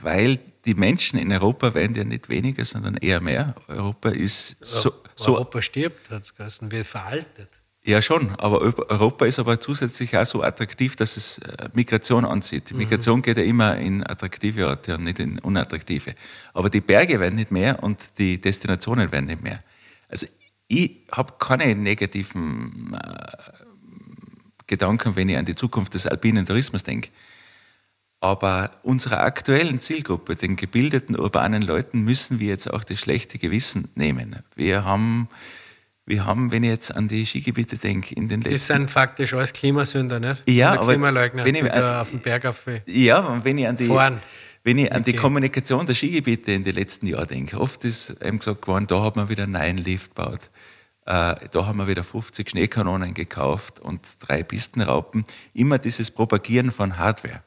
[0.00, 3.54] weil die Menschen in Europa werden ja nicht weniger, sondern eher mehr.
[3.68, 4.92] Europa ist so.
[5.16, 7.48] so Europa stirbt, hat es geheißen, wird veraltet.
[7.84, 12.70] Ja, schon, aber Europa ist aber zusätzlich auch so attraktiv, dass es äh, Migration anzieht.
[12.70, 13.22] Die Migration mhm.
[13.22, 16.14] geht ja immer in attraktive Orte und nicht in unattraktive.
[16.54, 19.58] Aber die Berge werden nicht mehr und die Destinationen werden nicht mehr.
[20.08, 20.28] Also
[20.68, 23.64] ich habe keine negativen äh,
[24.68, 27.10] Gedanken, wenn ich an die Zukunft des alpinen Tourismus denke.
[28.22, 33.88] Aber unserer aktuellen Zielgruppe, den gebildeten urbanen Leuten, müssen wir jetzt auch das schlechte Gewissen
[33.96, 34.36] nehmen.
[34.54, 35.28] Wir haben,
[36.06, 38.54] wir haben wenn ich jetzt an die Skigebiete denke, in den letzten...
[38.54, 40.48] Das sind faktisch alles Klimasünder, nicht?
[40.48, 43.86] Ja, aber Klimaleugner, wenn ich, auf den Berg auf Ja, und wenn ich an die...
[43.86, 44.20] Fahren.
[44.62, 48.38] Wenn ich an die Kommunikation der Skigebiete in den letzten Jahren denke, oft ist eben
[48.38, 50.50] gesagt worden, da hat man wieder einen neuen Lift gebaut.
[51.06, 55.24] Äh, da haben wir wieder 50 Schneekanonen gekauft und drei Pistenraupen.
[55.54, 57.42] Immer dieses Propagieren von Hardware.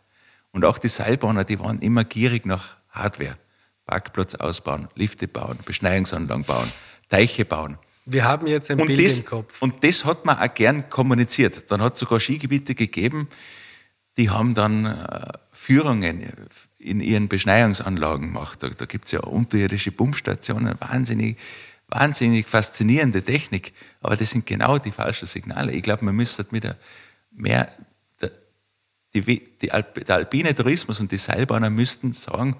[0.56, 3.38] Und auch die Seilbahner, die waren immer gierig nach Hardware.
[3.86, 6.72] Parkplatz ausbauen, Lifte bauen, Beschneiungsanlagen bauen,
[7.10, 7.78] Teiche bauen.
[8.06, 9.62] Wir haben jetzt ein und Bild das, im Kopf.
[9.62, 11.70] Und das hat man auch gern kommuniziert.
[11.70, 13.28] Dann hat es sogar Skigebiete gegeben,
[14.18, 16.32] die haben dann äh, Führungen
[16.80, 18.64] in ihren Beschneiungsanlagen gemacht.
[18.64, 21.38] Da, da gibt es ja unterirdische Pumpstationen, wahnsinnig,
[21.90, 23.74] wahnsinnig faszinierende Technik.
[24.02, 25.74] Aber das sind genau die falschen Signale.
[25.74, 26.66] Ich glaube, man müsste mit
[27.34, 27.70] mehr
[29.22, 32.56] die, die Alp, der alpine Tourismus und die Seilbahner müssten sagen,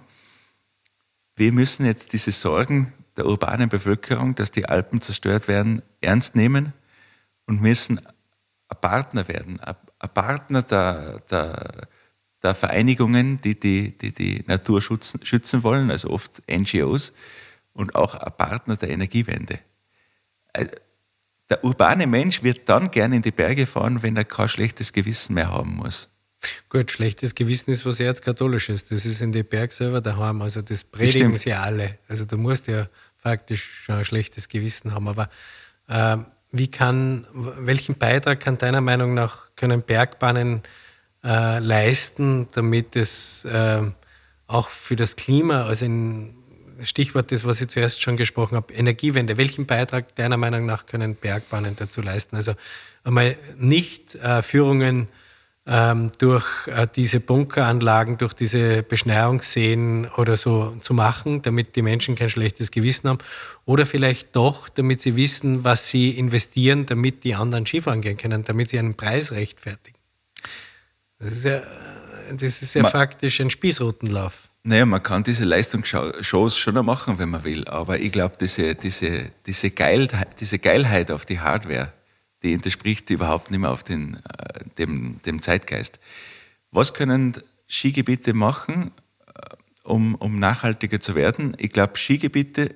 [1.36, 6.74] wir müssen jetzt diese Sorgen der urbanen Bevölkerung, dass die Alpen zerstört werden, ernst nehmen
[7.46, 11.88] und müssen ein Partner werden, ein Partner der, der,
[12.42, 17.14] der Vereinigungen, die die, die die Natur schützen, schützen wollen, also oft NGOs,
[17.74, 19.60] und auch ein Partner der Energiewende.
[20.54, 20.68] Äh,
[21.50, 25.36] der urbane Mensch wird dann gerne in die Berge fahren, wenn er kein schlechtes Gewissen
[25.36, 26.10] mehr haben muss.
[26.70, 28.86] Gut, schlechtes Gewissen ist was erzkatholisches.
[28.86, 30.42] Das ist in den Berg selber daheim.
[30.42, 31.98] Also das predigen sie alle.
[32.08, 35.08] Also du musst ja faktisch schon ein schlechtes Gewissen haben.
[35.08, 35.30] Aber
[35.88, 36.18] äh,
[36.52, 40.64] wie kann, welchen Beitrag kann deiner Meinung nach können Bergbahnen
[41.24, 43.82] äh, leisten, damit es äh,
[44.48, 46.36] auch für das Klima, also in
[46.84, 49.38] Stichwort das, was ich zuerst schon gesprochen habe, Energiewende.
[49.38, 52.36] Welchen Beitrag deiner Meinung nach können Bergbahnen dazu leisten?
[52.36, 52.54] Also
[53.04, 55.08] einmal nicht äh, Führungen
[55.68, 62.16] ähm, durch äh, diese Bunkeranlagen, durch diese Beschneiungsseen oder so zu machen, damit die Menschen
[62.16, 63.20] kein schlechtes Gewissen haben.
[63.66, 68.44] Oder vielleicht doch, damit sie wissen, was sie investieren, damit die anderen Skifahren gehen können,
[68.44, 69.98] damit sie einen Preis rechtfertigen.
[71.18, 71.62] Das ist ja,
[72.32, 74.50] das ist ja man, faktisch ein Spießrutenlauf.
[74.64, 79.32] Naja, man kann diese Leistungsshows schon machen, wenn man will, aber ich glaube, diese, diese,
[79.46, 81.94] diese, Geilheit, diese Geilheit auf die Hardware,
[82.46, 86.00] die entspricht überhaupt nicht mehr auf den, äh, dem, dem Zeitgeist.
[86.72, 87.34] Was können
[87.68, 88.92] Skigebiete machen,
[89.26, 91.56] äh, um, um nachhaltiger zu werden?
[91.58, 92.74] Ich glaube, Skigebiete,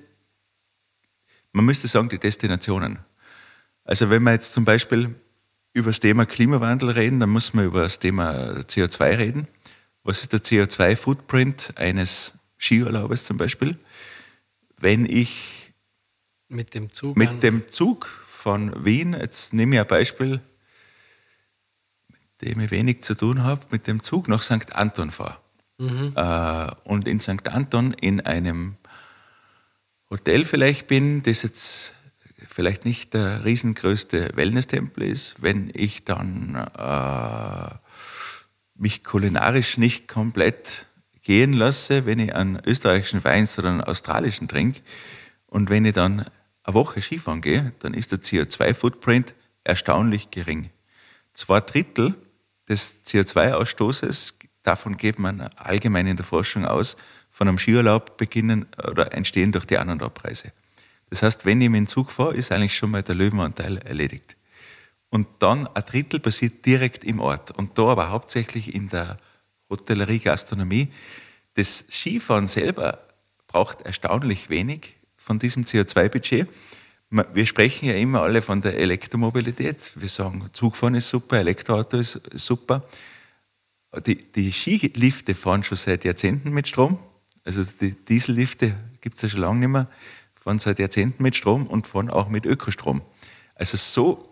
[1.52, 2.98] man müsste sagen, die Destinationen.
[3.84, 5.14] Also wenn wir jetzt zum Beispiel
[5.72, 9.48] über das Thema Klimawandel reden, dann muss man über das Thema CO2 reden.
[10.02, 13.76] Was ist der CO2-Footprint eines Skiurlaubes zum Beispiel?
[14.78, 15.72] Wenn ich
[16.48, 18.08] mit dem Zug, mit dem Zug
[18.40, 20.40] von Wien, jetzt nehme ich ein Beispiel,
[22.08, 24.74] mit dem ich wenig zu tun habe, mit dem Zug nach St.
[24.74, 25.36] Anton fahre.
[25.76, 26.14] Mhm.
[26.16, 27.46] Äh, und in St.
[27.48, 28.76] Anton in einem
[30.08, 31.92] Hotel vielleicht bin, das jetzt
[32.46, 37.74] vielleicht nicht der riesengrößte Wellness-Tempel ist, wenn ich dann äh,
[38.74, 40.86] mich kulinarisch nicht komplett
[41.22, 44.80] gehen lasse, wenn ich einen österreichischen Wein oder einen australischen trinke
[45.46, 46.24] und wenn ich dann
[46.70, 50.70] eine Woche Skifahren gehe, dann ist der CO2-Footprint erstaunlich gering.
[51.34, 52.14] Zwei Drittel
[52.68, 56.96] des CO2-Ausstoßes, davon geht man allgemein in der Forschung aus,
[57.30, 61.86] von einem Skiurlaub beginnen oder entstehen durch die An- Das heißt, wenn ich mit dem
[61.86, 64.36] Zug fahre, ist eigentlich schon mal der Löwenanteil erledigt.
[65.10, 67.50] Und dann ein Drittel passiert direkt im Ort.
[67.50, 69.16] Und da aber hauptsächlich in der
[69.68, 70.88] Hotellerie, Gastronomie.
[71.54, 72.98] Das Skifahren selber
[73.48, 76.48] braucht erstaunlich wenig von diesem CO2-Budget.
[77.10, 79.92] Wir sprechen ja immer alle von der Elektromobilität.
[79.96, 82.84] Wir sagen, Zugfahren ist super, Elektroauto ist super.
[84.06, 86.98] Die, die Skilifte fahren schon seit Jahrzehnten mit Strom.
[87.44, 89.86] Also die Diesellifte gibt es ja schon lange nicht mehr.
[90.34, 93.02] Fahren seit Jahrzehnten mit Strom und fahren auch mit Ökostrom.
[93.56, 94.28] Also so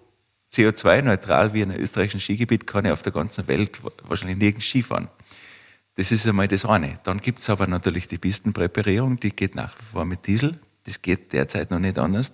[0.50, 5.08] CO2-neutral wie in einem österreichischen Skigebiet kann ich auf der ganzen Welt wahrscheinlich nirgends Skifahren.
[5.96, 6.98] Das ist einmal das eine.
[7.02, 10.58] Dann gibt es aber natürlich die Pistenpräparierung, die geht nach wie vor mit Diesel.
[10.88, 12.32] Das geht derzeit noch nicht anders.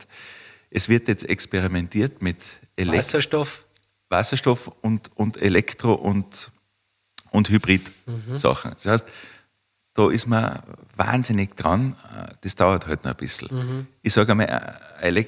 [0.71, 2.39] Es wird jetzt experimentiert mit
[2.77, 3.65] Elekt Wasserstoff.
[4.09, 6.53] Wasserstoff und, und Elektro- und,
[7.33, 8.71] und Hybrid-Sachen.
[8.71, 8.75] Mhm.
[8.75, 9.09] Das heißt,
[9.95, 10.63] da ist man
[10.95, 11.97] wahnsinnig dran.
[12.43, 13.49] Das dauert halt noch ein bisschen.
[13.51, 13.87] Mhm.
[14.03, 15.25] Ich sage einmal, ein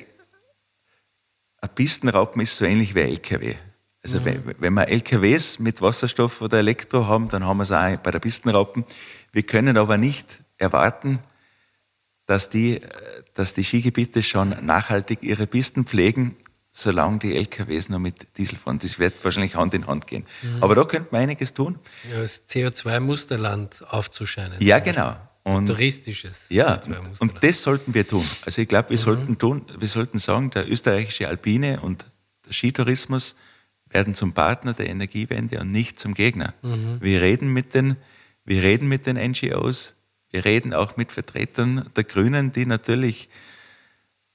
[1.75, 3.57] Pistenraupen ist so ähnlich wie ein LKW.
[4.05, 4.25] Also mhm.
[4.25, 8.13] wenn, wenn wir LKWs mit Wasserstoff oder Elektro haben, dann haben wir es auch bei
[8.13, 8.85] der Pistenraupen.
[9.33, 11.19] Wir können aber nicht erwarten,
[12.27, 12.81] dass die,
[13.35, 16.37] dass die Skigebiete schon nachhaltig ihre Pisten pflegen,
[16.71, 18.79] solange die LKWs noch mit Diesel fahren.
[18.81, 20.27] Das wird wahrscheinlich Hand in Hand gehen.
[20.43, 20.63] Mhm.
[20.63, 21.79] Aber da könnte man einiges tun.
[22.13, 24.59] Ja, das CO2-Musterland aufzuscheinen.
[24.61, 25.17] Ja, genau.
[25.45, 26.47] Und, touristisches.
[26.49, 26.81] Ja,
[27.21, 28.25] und das sollten wir tun.
[28.45, 29.03] Also ich glaube, wir, mhm.
[29.03, 32.05] sollten tun, wir sollten sagen, der österreichische Alpine und
[32.45, 33.37] der Skitourismus
[33.89, 36.53] werden zum Partner der Energiewende und nicht zum Gegner.
[36.63, 36.99] Mhm.
[37.01, 37.97] Wir, reden mit den,
[38.45, 39.95] wir reden mit den NGOs,
[40.31, 43.29] wir reden auch mit Vertretern der Grünen, die natürlich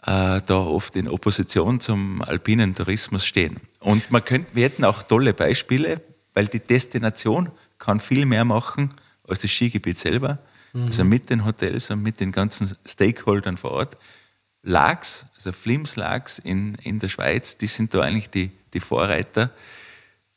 [0.03, 3.59] äh, da oft in Opposition zum alpinen Tourismus stehen.
[3.79, 6.01] Und man könnte, wir hätten auch tolle Beispiele,
[6.33, 8.89] weil die Destination kann viel mehr machen
[9.27, 10.39] als das Skigebiet selber.
[10.73, 10.85] Mhm.
[10.85, 13.97] Also mit den Hotels und mit den ganzen Stakeholdern vor Ort.
[14.63, 19.49] Lags, also Flims Lags in, in der Schweiz, die sind da eigentlich die, die Vorreiter.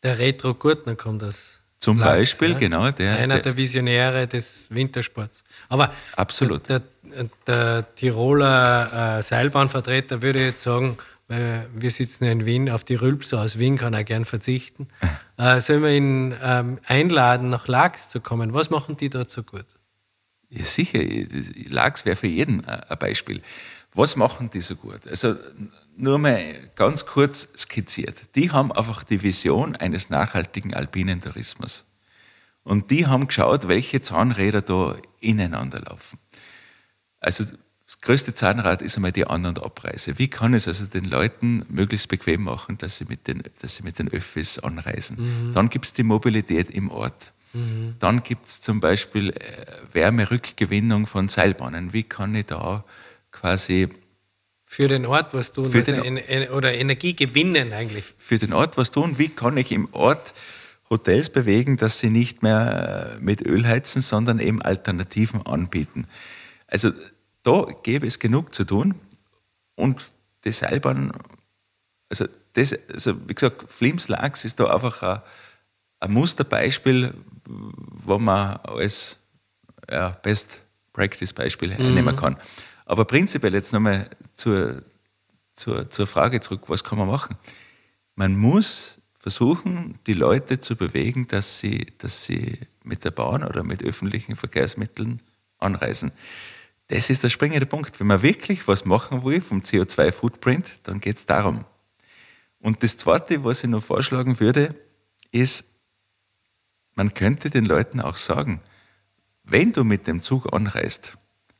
[0.02, 1.62] Der Retro Gurtner kommt aus.
[1.84, 2.58] Zum Lags, Beispiel, ja?
[2.58, 2.90] genau.
[2.90, 5.44] Der, Einer der, Visionäre des Wintersports.
[5.68, 6.66] Aber absolut.
[6.70, 10.96] Der, der, der Tiroler äh, Seilbahnvertreter würde jetzt sagen,
[11.28, 14.88] weil wir sitzen ja in Wien, auf die Rülpser aus Wien kann er gern verzichten.
[15.36, 18.54] äh, sollen wir ihn ähm, einladen, nach Lags zu kommen?
[18.54, 19.66] Was machen die dort so gut?
[20.48, 21.00] Ja, sicher.
[21.68, 23.42] Lags wäre für jeden ein Beispiel.
[23.92, 25.06] Was machen die so gut?
[25.06, 25.36] Also
[25.96, 26.40] nur mal
[26.74, 28.34] ganz kurz skizziert.
[28.34, 31.86] Die haben einfach die Vision eines nachhaltigen alpinen Tourismus.
[32.62, 36.18] Und die haben geschaut, welche Zahnräder da ineinander laufen.
[37.20, 37.44] Also
[37.86, 40.18] das größte Zahnrad ist einmal die An- und Abreise.
[40.18, 43.82] Wie kann es also den Leuten möglichst bequem machen, dass sie mit den, dass sie
[43.82, 45.16] mit den Öffis anreisen?
[45.18, 45.52] Mhm.
[45.52, 47.32] Dann gibt es die Mobilität im Ort.
[47.52, 47.96] Mhm.
[47.98, 49.34] Dann gibt es zum Beispiel äh,
[49.92, 51.92] Wärmerückgewinnung von Seilbahnen.
[51.92, 52.84] Wie kann ich da
[53.30, 53.88] quasi
[54.74, 58.12] für den Ort was tun für also den, oder Energie gewinnen eigentlich.
[58.18, 59.18] Für den Ort was tun.
[59.18, 60.34] Wie kann ich im Ort
[60.90, 66.08] Hotels bewegen, dass sie nicht mehr mit Öl heizen, sondern eben Alternativen anbieten?
[66.66, 66.90] Also
[67.44, 68.96] da gäbe es genug zu tun.
[69.76, 70.02] Und
[70.44, 71.12] die Seilbahn,
[72.08, 75.22] also, das, also wie gesagt, Flims Lags ist da einfach ein,
[76.00, 79.20] ein Musterbeispiel, wo man als
[79.88, 81.94] ja, Best Practice Beispiel mhm.
[81.94, 82.36] nehmen kann.
[82.86, 84.82] Aber prinzipiell jetzt nochmal zur,
[85.52, 87.36] zur, zur Frage zurück, was kann man machen?
[88.14, 93.62] Man muss versuchen, die Leute zu bewegen, dass sie, dass sie mit der Bahn oder
[93.62, 95.22] mit öffentlichen Verkehrsmitteln
[95.58, 96.12] anreisen.
[96.88, 97.98] Das ist der springende Punkt.
[97.98, 101.64] Wenn man wirklich was machen will vom CO2-Footprint, dann geht es darum.
[102.58, 104.74] Und das Zweite, was ich noch vorschlagen würde,
[105.32, 105.64] ist,
[106.94, 108.60] man könnte den Leuten auch sagen,
[109.42, 111.16] wenn du mit dem Zug anreist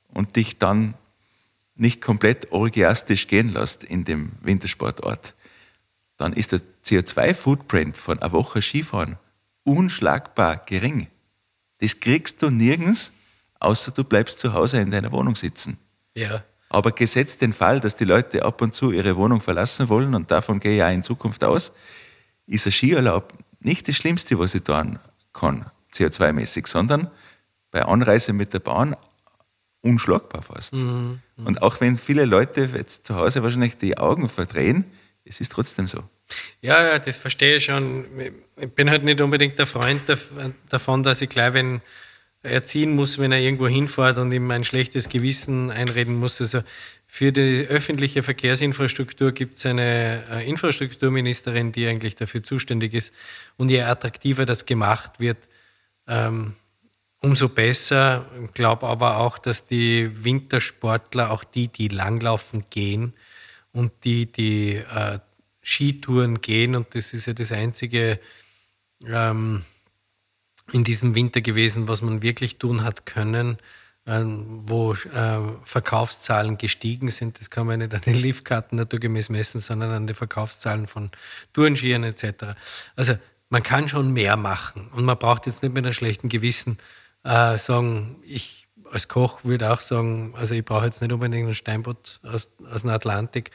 [0.09, 0.95] und dich dann
[1.77, 5.35] nicht komplett orgiastisch gehen lässt in dem Wintersportort,
[6.17, 9.17] dann ist der CO2-Footprint von einer Woche Skifahren
[9.65, 11.09] unschlagbar gering.
[11.79, 13.13] Das kriegst du nirgends,
[13.59, 15.79] außer du bleibst zu Hause in deiner Wohnung sitzen.
[16.15, 16.45] Ja.
[16.69, 20.31] Aber gesetzt den Fall, dass die Leute ab und zu ihre Wohnung verlassen wollen, und
[20.31, 21.73] davon gehe ich auch in Zukunft aus,
[22.47, 24.99] ist ein Skiurlaub nicht das Schlimmste, was ich tun
[25.33, 27.11] kann, CO2-mäßig, sondern
[27.71, 28.95] bei Anreise mit der Bahn
[29.85, 30.75] unschlagbar fast.
[30.75, 31.21] Mhm.
[31.37, 34.85] Und auch wenn viele Leute jetzt zu Hause wahrscheinlich die Augen verdrehen,
[35.25, 36.03] es ist trotzdem so.
[36.61, 38.05] Ja, ja, das verstehe ich schon.
[38.57, 40.03] Ich bin halt nicht unbedingt der Freund
[40.69, 41.81] davon, dass ich gleich, wenn
[42.45, 46.41] erziehen muss, wenn er irgendwo hinfährt und ihm ein schlechtes Gewissen einreden muss.
[46.41, 46.61] Also
[47.07, 53.15] für die öffentliche Verkehrsinfrastruktur gibt es eine äh, Infrastrukturministerin, die eigentlich dafür zuständig ist.
[53.57, 55.49] Und je attraktiver das gemacht wird,
[56.07, 56.55] ähm,
[57.25, 58.27] umso besser.
[58.45, 63.15] Ich glaube aber auch, dass die Wintersportler, auch die, die langlaufen gehen
[63.73, 65.19] und die, die äh,
[65.63, 68.21] Skitouren gehen, und das ist ja das Einzige
[69.07, 69.65] ähm,
[70.71, 73.57] in diesem Winter gewesen, was man wirklich tun hat können,
[74.05, 77.41] äh, wo äh, Verkaufszahlen gestiegen sind.
[77.41, 81.11] Das kann man nicht an den Liftkarten naturgemäß messen, sondern an den Verkaufszahlen von
[81.55, 82.55] Tourenskiern etc.
[82.97, 83.15] Also
[83.49, 86.77] man kann schon mehr machen und man braucht jetzt nicht mit einem schlechten Gewissen
[87.25, 91.55] äh, sagen, ich als Koch würde auch sagen, also ich brauche jetzt nicht unbedingt ein
[91.55, 93.51] Steinboot aus, aus dem Atlantik,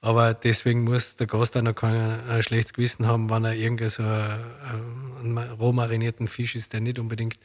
[0.00, 3.90] aber deswegen muss der Gast auch noch kein ein schlechtes Gewissen haben, wenn er irgendein
[3.90, 7.38] so einen roh marinierten Fisch ist, der nicht unbedingt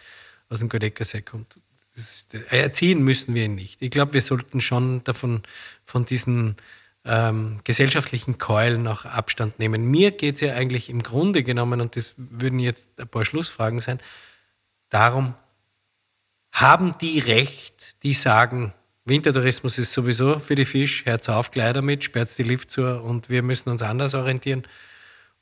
[0.49, 1.59] aus dem Godeckersee kommt.
[1.95, 3.81] Das, erziehen müssen wir ihn nicht.
[3.81, 5.43] Ich glaube, wir sollten schon davon,
[5.83, 6.55] von diesen
[7.03, 9.85] ähm, gesellschaftlichen Keulen auch Abstand nehmen.
[9.85, 13.81] Mir geht es ja eigentlich im Grunde genommen, und das würden jetzt ein paar Schlussfragen
[13.81, 13.99] sein,
[14.89, 15.35] darum,
[16.55, 22.05] haben die Recht, die sagen, Wintertourismus ist sowieso für die Fisch, Herz auf, Kleider mit,
[22.05, 24.63] sperrt die Lift zu und wir müssen uns anders orientieren?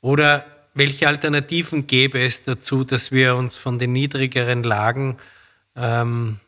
[0.00, 0.44] Oder
[0.74, 5.16] welche Alternativen gäbe es dazu, dass wir uns von den niedrigeren Lagen
[5.76, 6.40] ähm,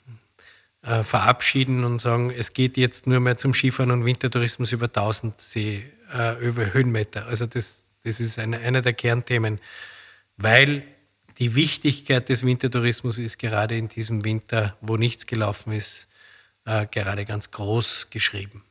[0.82, 5.40] äh, verabschieden und sagen, es geht jetzt nur mehr zum Skifahren und Wintertourismus über 1000
[5.40, 7.26] See, äh, über Höhenmeter.
[7.26, 9.60] Also das, das ist eine, einer der Kernthemen,
[10.36, 10.82] weil
[11.38, 16.08] die Wichtigkeit des Wintertourismus ist gerade in diesem Winter, wo nichts gelaufen ist,
[16.64, 18.62] äh, gerade ganz groß geschrieben.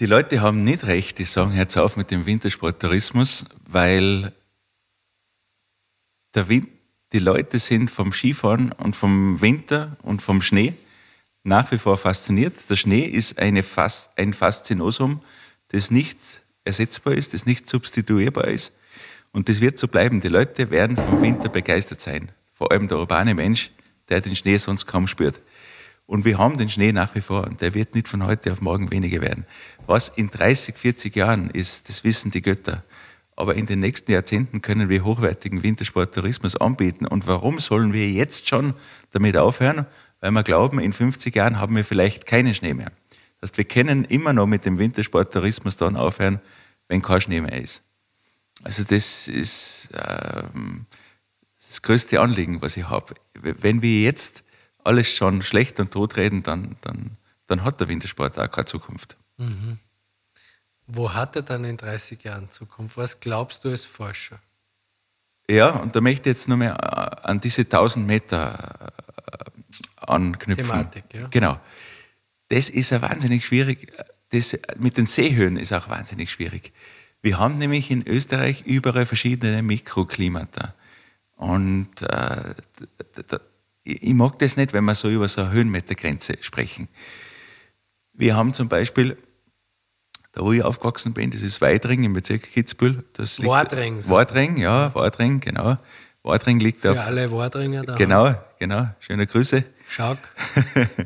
[0.00, 4.32] Die Leute haben nicht recht, die sagen, hört auf mit dem Wintersporttourismus, weil
[6.34, 6.68] der Wind,
[7.12, 10.74] die Leute sind vom Skifahren und vom Winter und vom Schnee
[11.42, 12.68] nach wie vor fasziniert.
[12.68, 15.22] Der Schnee ist eine Fas ein Faszinosum,
[15.68, 16.18] das nicht
[16.64, 18.72] ersetzbar ist, das nicht substituierbar ist.
[19.32, 20.20] Und das wird so bleiben.
[20.20, 22.30] Die Leute werden vom Winter begeistert sein.
[22.50, 23.70] Vor allem der urbane Mensch,
[24.08, 25.40] der den Schnee sonst kaum spürt.
[26.06, 28.60] Und wir haben den Schnee nach wie vor und der wird nicht von heute auf
[28.60, 29.46] morgen weniger werden.
[29.86, 32.82] Was in 30, 40 Jahren ist, das wissen die Götter.
[33.36, 37.06] Aber in den nächsten Jahrzehnten können wir hochwertigen Wintersporttourismus anbieten.
[37.06, 38.74] Und warum sollen wir jetzt schon
[39.12, 39.86] damit aufhören?
[40.20, 42.90] Weil wir glauben, in 50 Jahren haben wir vielleicht keinen Schnee mehr.
[43.40, 46.40] Das heißt, wir können immer noch mit dem Wintersporttourismus dann aufhören,
[46.88, 47.84] wenn kein Schnee mehr ist.
[48.62, 50.86] Also das ist ähm,
[51.56, 53.14] das größte Anliegen, was ich habe.
[53.34, 54.44] Wenn wir jetzt
[54.84, 59.16] alles schon schlecht und tot reden, dann, dann, dann hat der Wintersport auch keine Zukunft.
[59.36, 59.78] Mhm.
[60.86, 62.96] Wo hat er dann in 30 Jahren Zukunft?
[62.96, 64.40] Was glaubst du als Forscher?
[65.48, 68.92] Ja, und da möchte ich jetzt noch mehr äh, an diese 1000 Meter
[69.32, 69.50] äh,
[69.96, 70.64] anknüpfen.
[70.64, 71.28] Thematik, ja.
[71.28, 71.60] Genau.
[72.48, 73.92] Das ist ja wahnsinnig schwierig.
[74.30, 76.72] Das mit den Seehöhen ist auch wahnsinnig schwierig.
[77.22, 80.74] Wir haben nämlich in Österreich überall verschiedene Mikroklimata.
[81.36, 82.54] Und äh,
[83.84, 86.88] ich mag das nicht, wenn wir so über so eine Höhenmetergrenze sprechen.
[88.12, 89.16] Wir haben zum Beispiel,
[90.32, 93.04] da wo ich aufgewachsen bin, das ist Weidring im Bezirk Kitzbühel.
[93.14, 94.06] Das Wadring.
[94.08, 95.78] Wadring, ja, Wadring, genau.
[96.22, 97.06] Wadring liegt Für auf.
[97.06, 97.94] alle Wadringer da.
[97.94, 98.88] Genau, genau.
[99.00, 99.64] Schöne Grüße.
[99.88, 100.18] Schauk.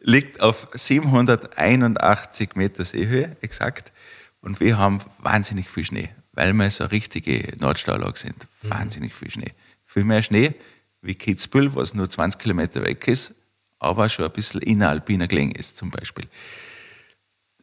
[0.00, 3.92] liegt auf 781 Meter Seehöhe, exakt.
[4.40, 8.36] Und wir haben wahnsinnig viel Schnee, weil wir so richtige Nordstaulage sind.
[8.62, 8.70] Mhm.
[8.70, 9.52] Wahnsinnig viel Schnee.
[9.84, 10.54] Viel mehr Schnee
[11.00, 13.34] wie Kitzbühel, was nur 20 Kilometer weg ist,
[13.78, 16.26] aber schon ein bisschen inneralpiner gelegen ist zum Beispiel.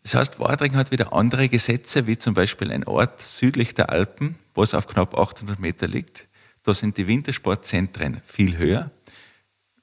[0.03, 4.35] Das heißt, Wadring hat wieder andere Gesetze, wie zum Beispiel ein Ort südlich der Alpen,
[4.53, 6.27] wo es auf knapp 800 Meter liegt.
[6.63, 8.91] Da sind die Wintersportzentren viel höher.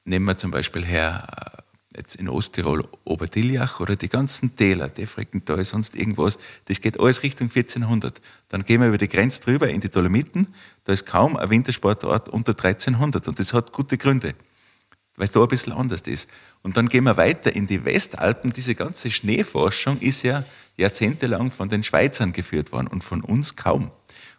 [0.04, 1.61] Nehmen wir zum Beispiel her
[1.96, 7.48] jetzt in Osttirol Oberdiljach oder die ganzen Täler, Defreckental, sonst irgendwas, das geht alles Richtung
[7.48, 8.20] 1400.
[8.48, 10.46] Dann gehen wir über die Grenze drüber in die Dolomiten,
[10.84, 14.34] da ist kaum ein Wintersportort unter 1300 und das hat gute Gründe,
[15.16, 16.28] weil es da ein bisschen anders ist.
[16.62, 20.44] Und dann gehen wir weiter in die Westalpen, diese ganze Schneeforschung ist ja
[20.76, 23.90] jahrzehntelang von den Schweizern geführt worden und von uns kaum.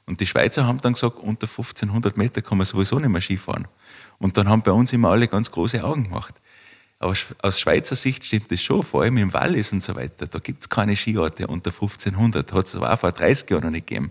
[0.05, 3.67] Und die Schweizer haben dann gesagt, unter 1500 Meter kann man sowieso nicht mehr Skifahren.
[4.19, 6.35] Und dann haben bei uns immer alle ganz große Augen gemacht.
[7.03, 10.25] Aber aus Schweizer Sicht stimmt das schon, vor allem im Wallis und so weiter.
[10.25, 13.71] Da gibt es keine Skiorte unter 1500, hat es aber auch vor 30 Jahren noch
[13.71, 14.09] nicht gegeben.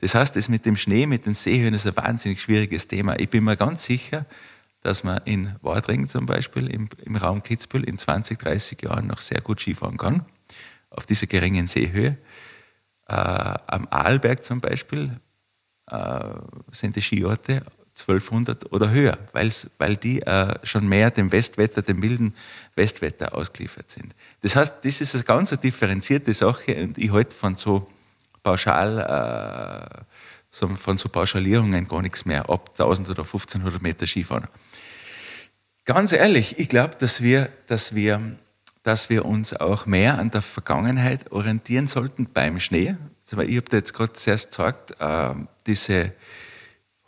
[0.00, 3.16] Das heißt, das mit dem Schnee, mit den Seehöhen ist ein wahnsinnig schwieriges Thema.
[3.20, 4.26] Ich bin mir ganz sicher,
[4.80, 9.20] dass man in Wadring zum Beispiel, im, im Raum Kitzbühel, in 20, 30 Jahren noch
[9.20, 10.26] sehr gut Skifahren kann,
[10.90, 12.18] auf dieser geringen Seehöhe.
[13.06, 15.20] Äh, am Arlberg zum Beispiel
[15.88, 16.18] äh,
[16.72, 17.62] sind die Skiorte
[17.96, 22.34] 1200 oder höher, weil die äh, schon mehr dem Westwetter, dem milden
[22.74, 24.14] Westwetter ausgeliefert sind.
[24.42, 27.86] Das heißt, das ist eine ganz differenzierte Sache und ich halte von so
[28.42, 30.04] pauschal,
[30.50, 34.48] äh, von so Pauschalierungen gar nichts mehr ab 1000 oder 1500 Meter Skifahren.
[35.84, 38.38] Ganz ehrlich, ich glaube, dass wir, dass, wir,
[38.82, 42.96] dass wir uns auch mehr an der Vergangenheit orientieren sollten beim Schnee.
[43.24, 45.34] Ich habe dir jetzt gerade zuerst gesagt, äh,
[45.66, 46.12] diese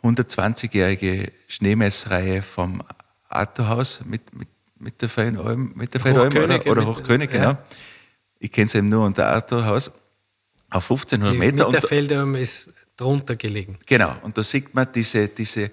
[0.03, 2.81] 120-jährige Schneemessreihe vom
[3.29, 4.47] Arthurhaus mit, mit,
[4.79, 7.51] mit der Feinalm, mit der Feinalm oder, oder Hochkönig, genau.
[7.51, 7.63] Ja.
[8.39, 9.91] Ich kenne es eben nur unter Arthurhaus.
[10.69, 11.71] Auf 1500 Die Meter.
[11.71, 13.77] Der Feldalm ist drunter gelegen.
[13.85, 15.71] Genau, und da sieht man diese, diese,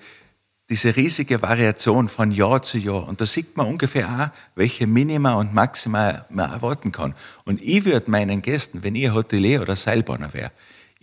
[0.70, 3.08] diese riesige Variation von Jahr zu Jahr.
[3.08, 7.14] Und da sieht man ungefähr auch, welche Minima und Maxima man erwarten kann.
[7.44, 10.52] Und ich würde meinen Gästen, wenn ich Hotelier oder Seilbahner wäre,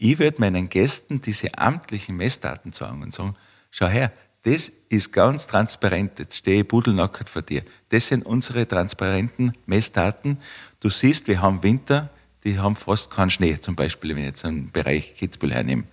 [0.04, 3.36] ich würde meinen Gästen diese amtlichen Messdaten sagen und sagen,
[3.70, 6.18] schau her, das ist ganz transparent.
[6.18, 7.64] Jetzt stehe ich pudelnackert vor dir.
[7.90, 10.40] Das sind unsere transparenten Messdaten.
[10.80, 12.10] Du siehst, wir haben Winter,
[12.44, 15.84] die haben fast keinen Schnee, zum Beispiel, wenn ich jetzt einen Bereich Kitzbühel hernehme.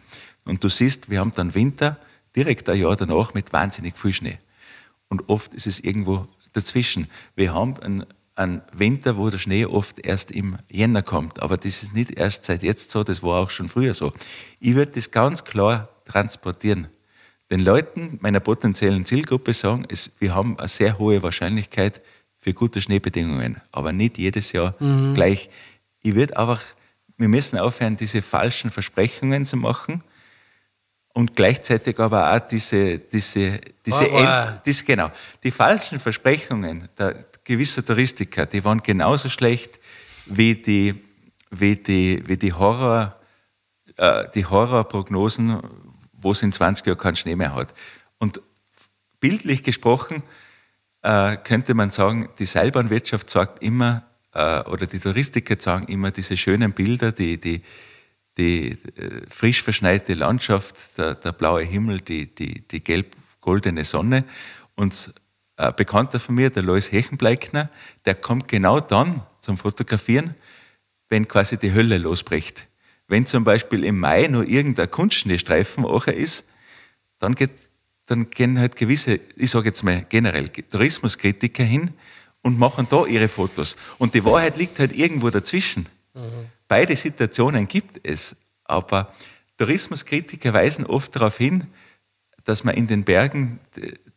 [0.47, 1.99] Und du siehst, wir haben dann Winter,
[2.35, 4.39] direkt ein Jahr danach mit wahnsinnig viel Schnee.
[5.11, 7.09] und oft ist es irgendwo dazwischen.
[7.37, 8.07] Wir haben einen,
[8.39, 12.45] einen Winter, wo der Schnee oft erst im Jänner kommt, aber das ist nicht erst
[12.45, 14.13] seit jetzt so, das war auch schon früher so.
[14.61, 16.89] Ich würde das ganz klar transportieren.
[17.51, 22.01] Den Leuten meiner potenziellen Zielgruppe sagen, es, wir haben eine sehr hohe Wahrscheinlichkeit
[22.37, 25.15] für gute Schneebedingungen, aber nicht jedes Jahr mhm.
[25.15, 25.51] gleich.
[26.03, 26.63] Ich würde einfach,
[27.17, 30.05] wir müssen aufhören, diese falschen Versprechungen zu machen
[31.13, 35.11] und gleichzeitig aber auch diese, diese, diese, oh, End, diese genau,
[35.43, 39.81] die falschen Versprechungen der gewisser Touristiker, die waren genauso schlecht
[40.27, 40.95] wie die,
[41.51, 43.19] wie die, wie die Horror,
[43.97, 45.61] äh, die Horrorprognosen,
[46.13, 47.73] wo es in 20 Jahren keinen Schnee mehr hat.
[48.19, 48.43] Und
[49.19, 50.23] bildlich gesprochen
[51.01, 56.37] äh, könnte man sagen, die Seilbahnwirtschaft sagt immer, äh, oder die Touristiker sagen immer diese
[56.37, 57.63] schönen Bilder, die, die,
[58.37, 64.25] die äh, frisch verschneite Landschaft, der, der blaue Himmel, die, die, die gelb-goldene Sonne.
[64.75, 65.15] Und
[65.59, 67.69] ein Bekannter von mir, der Lois Hechenbleikner,
[68.05, 70.35] der kommt genau dann zum Fotografieren,
[71.09, 72.69] wenn quasi die Hölle losbricht.
[73.09, 75.85] Wenn zum Beispiel im Mai nur irgendein Kunstschneestreifen
[76.15, 76.47] ist,
[77.19, 77.51] dann, geht,
[78.07, 81.91] dann gehen halt gewisse, ich sage jetzt mal generell, Tourismuskritiker hin
[82.43, 83.77] und machen da ihre Fotos.
[83.99, 85.89] Und die Wahrheit liegt halt irgendwo dazwischen.
[86.15, 86.21] Mhm.
[86.69, 89.13] Beide Situationen gibt es, aber
[89.57, 91.67] Tourismuskritiker weisen oft darauf hin,
[92.45, 93.59] dass man in den Bergen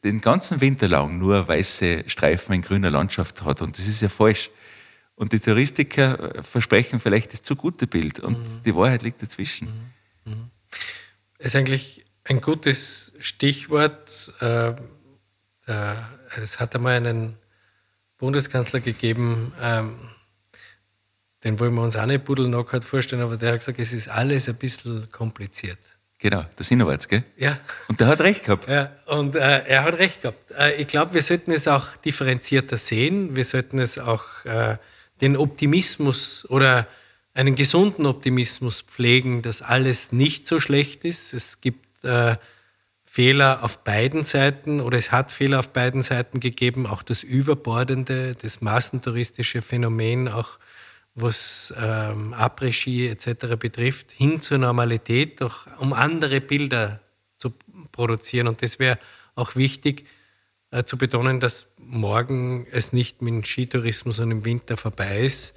[0.04, 3.62] den ganzen Winter lang nur weiße Streifen in grüner Landschaft hat.
[3.62, 4.50] Und das ist ja falsch.
[5.16, 8.62] Und die Touristiker versprechen vielleicht das zu gute Bild und mhm.
[8.64, 9.92] die Wahrheit liegt dazwischen.
[10.26, 10.34] Mhm.
[10.34, 10.52] mhm.
[11.38, 14.34] ist eigentlich ein gutes Stichwort.
[14.40, 14.74] Äh,
[16.42, 17.38] es hat einmal einen
[18.18, 19.98] Bundeskanzler gegeben, ähm,
[21.44, 24.48] den wollen wir uns auch nicht pudelnackert vorstellen, aber der hat gesagt, es ist alles
[24.48, 25.80] ein bisschen kompliziert.
[26.22, 27.24] Genau, der Sinowatz, gell?
[27.36, 27.58] Ja.
[27.88, 28.68] Und der hat recht gehabt.
[28.68, 30.52] Ja, und äh, er hat recht gehabt.
[30.52, 33.36] Äh, ich glaube, wir sollten es auch differenzierter sehen.
[33.36, 34.78] Wir sollten es auch äh,
[35.20, 36.88] den Optimismus oder
[37.34, 41.34] einen gesunden Optimismus pflegen, dass alles nicht so schlecht ist.
[41.34, 42.36] Es gibt äh,
[43.04, 46.86] Fehler auf beiden Seiten oder es hat Fehler auf beiden Seiten gegeben.
[46.86, 50.60] Auch das überbordende, das massentouristische Phänomen, auch
[51.16, 53.58] was ähm, Après-Ski etc.
[53.58, 57.02] betrifft, hin zur Normalität, doch um andere Bilder
[57.38, 57.54] zu
[57.92, 58.48] produzieren.
[58.48, 58.98] Und das wäre
[59.36, 60.06] auch wichtig
[60.72, 65.56] äh, zu betonen, dass morgen es nicht mit dem Skitourismus und im Winter vorbei ist.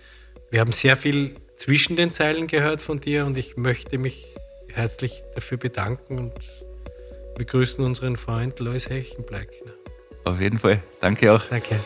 [0.51, 4.27] Wir haben sehr viel zwischen den Zeilen gehört von dir und ich möchte mich
[4.73, 6.33] herzlich dafür bedanken und
[7.37, 9.73] begrüßen unseren Freund Lois Hechenbleckner.
[10.25, 10.83] Auf jeden Fall.
[11.01, 11.43] Danke auch.
[11.49, 11.79] Danke.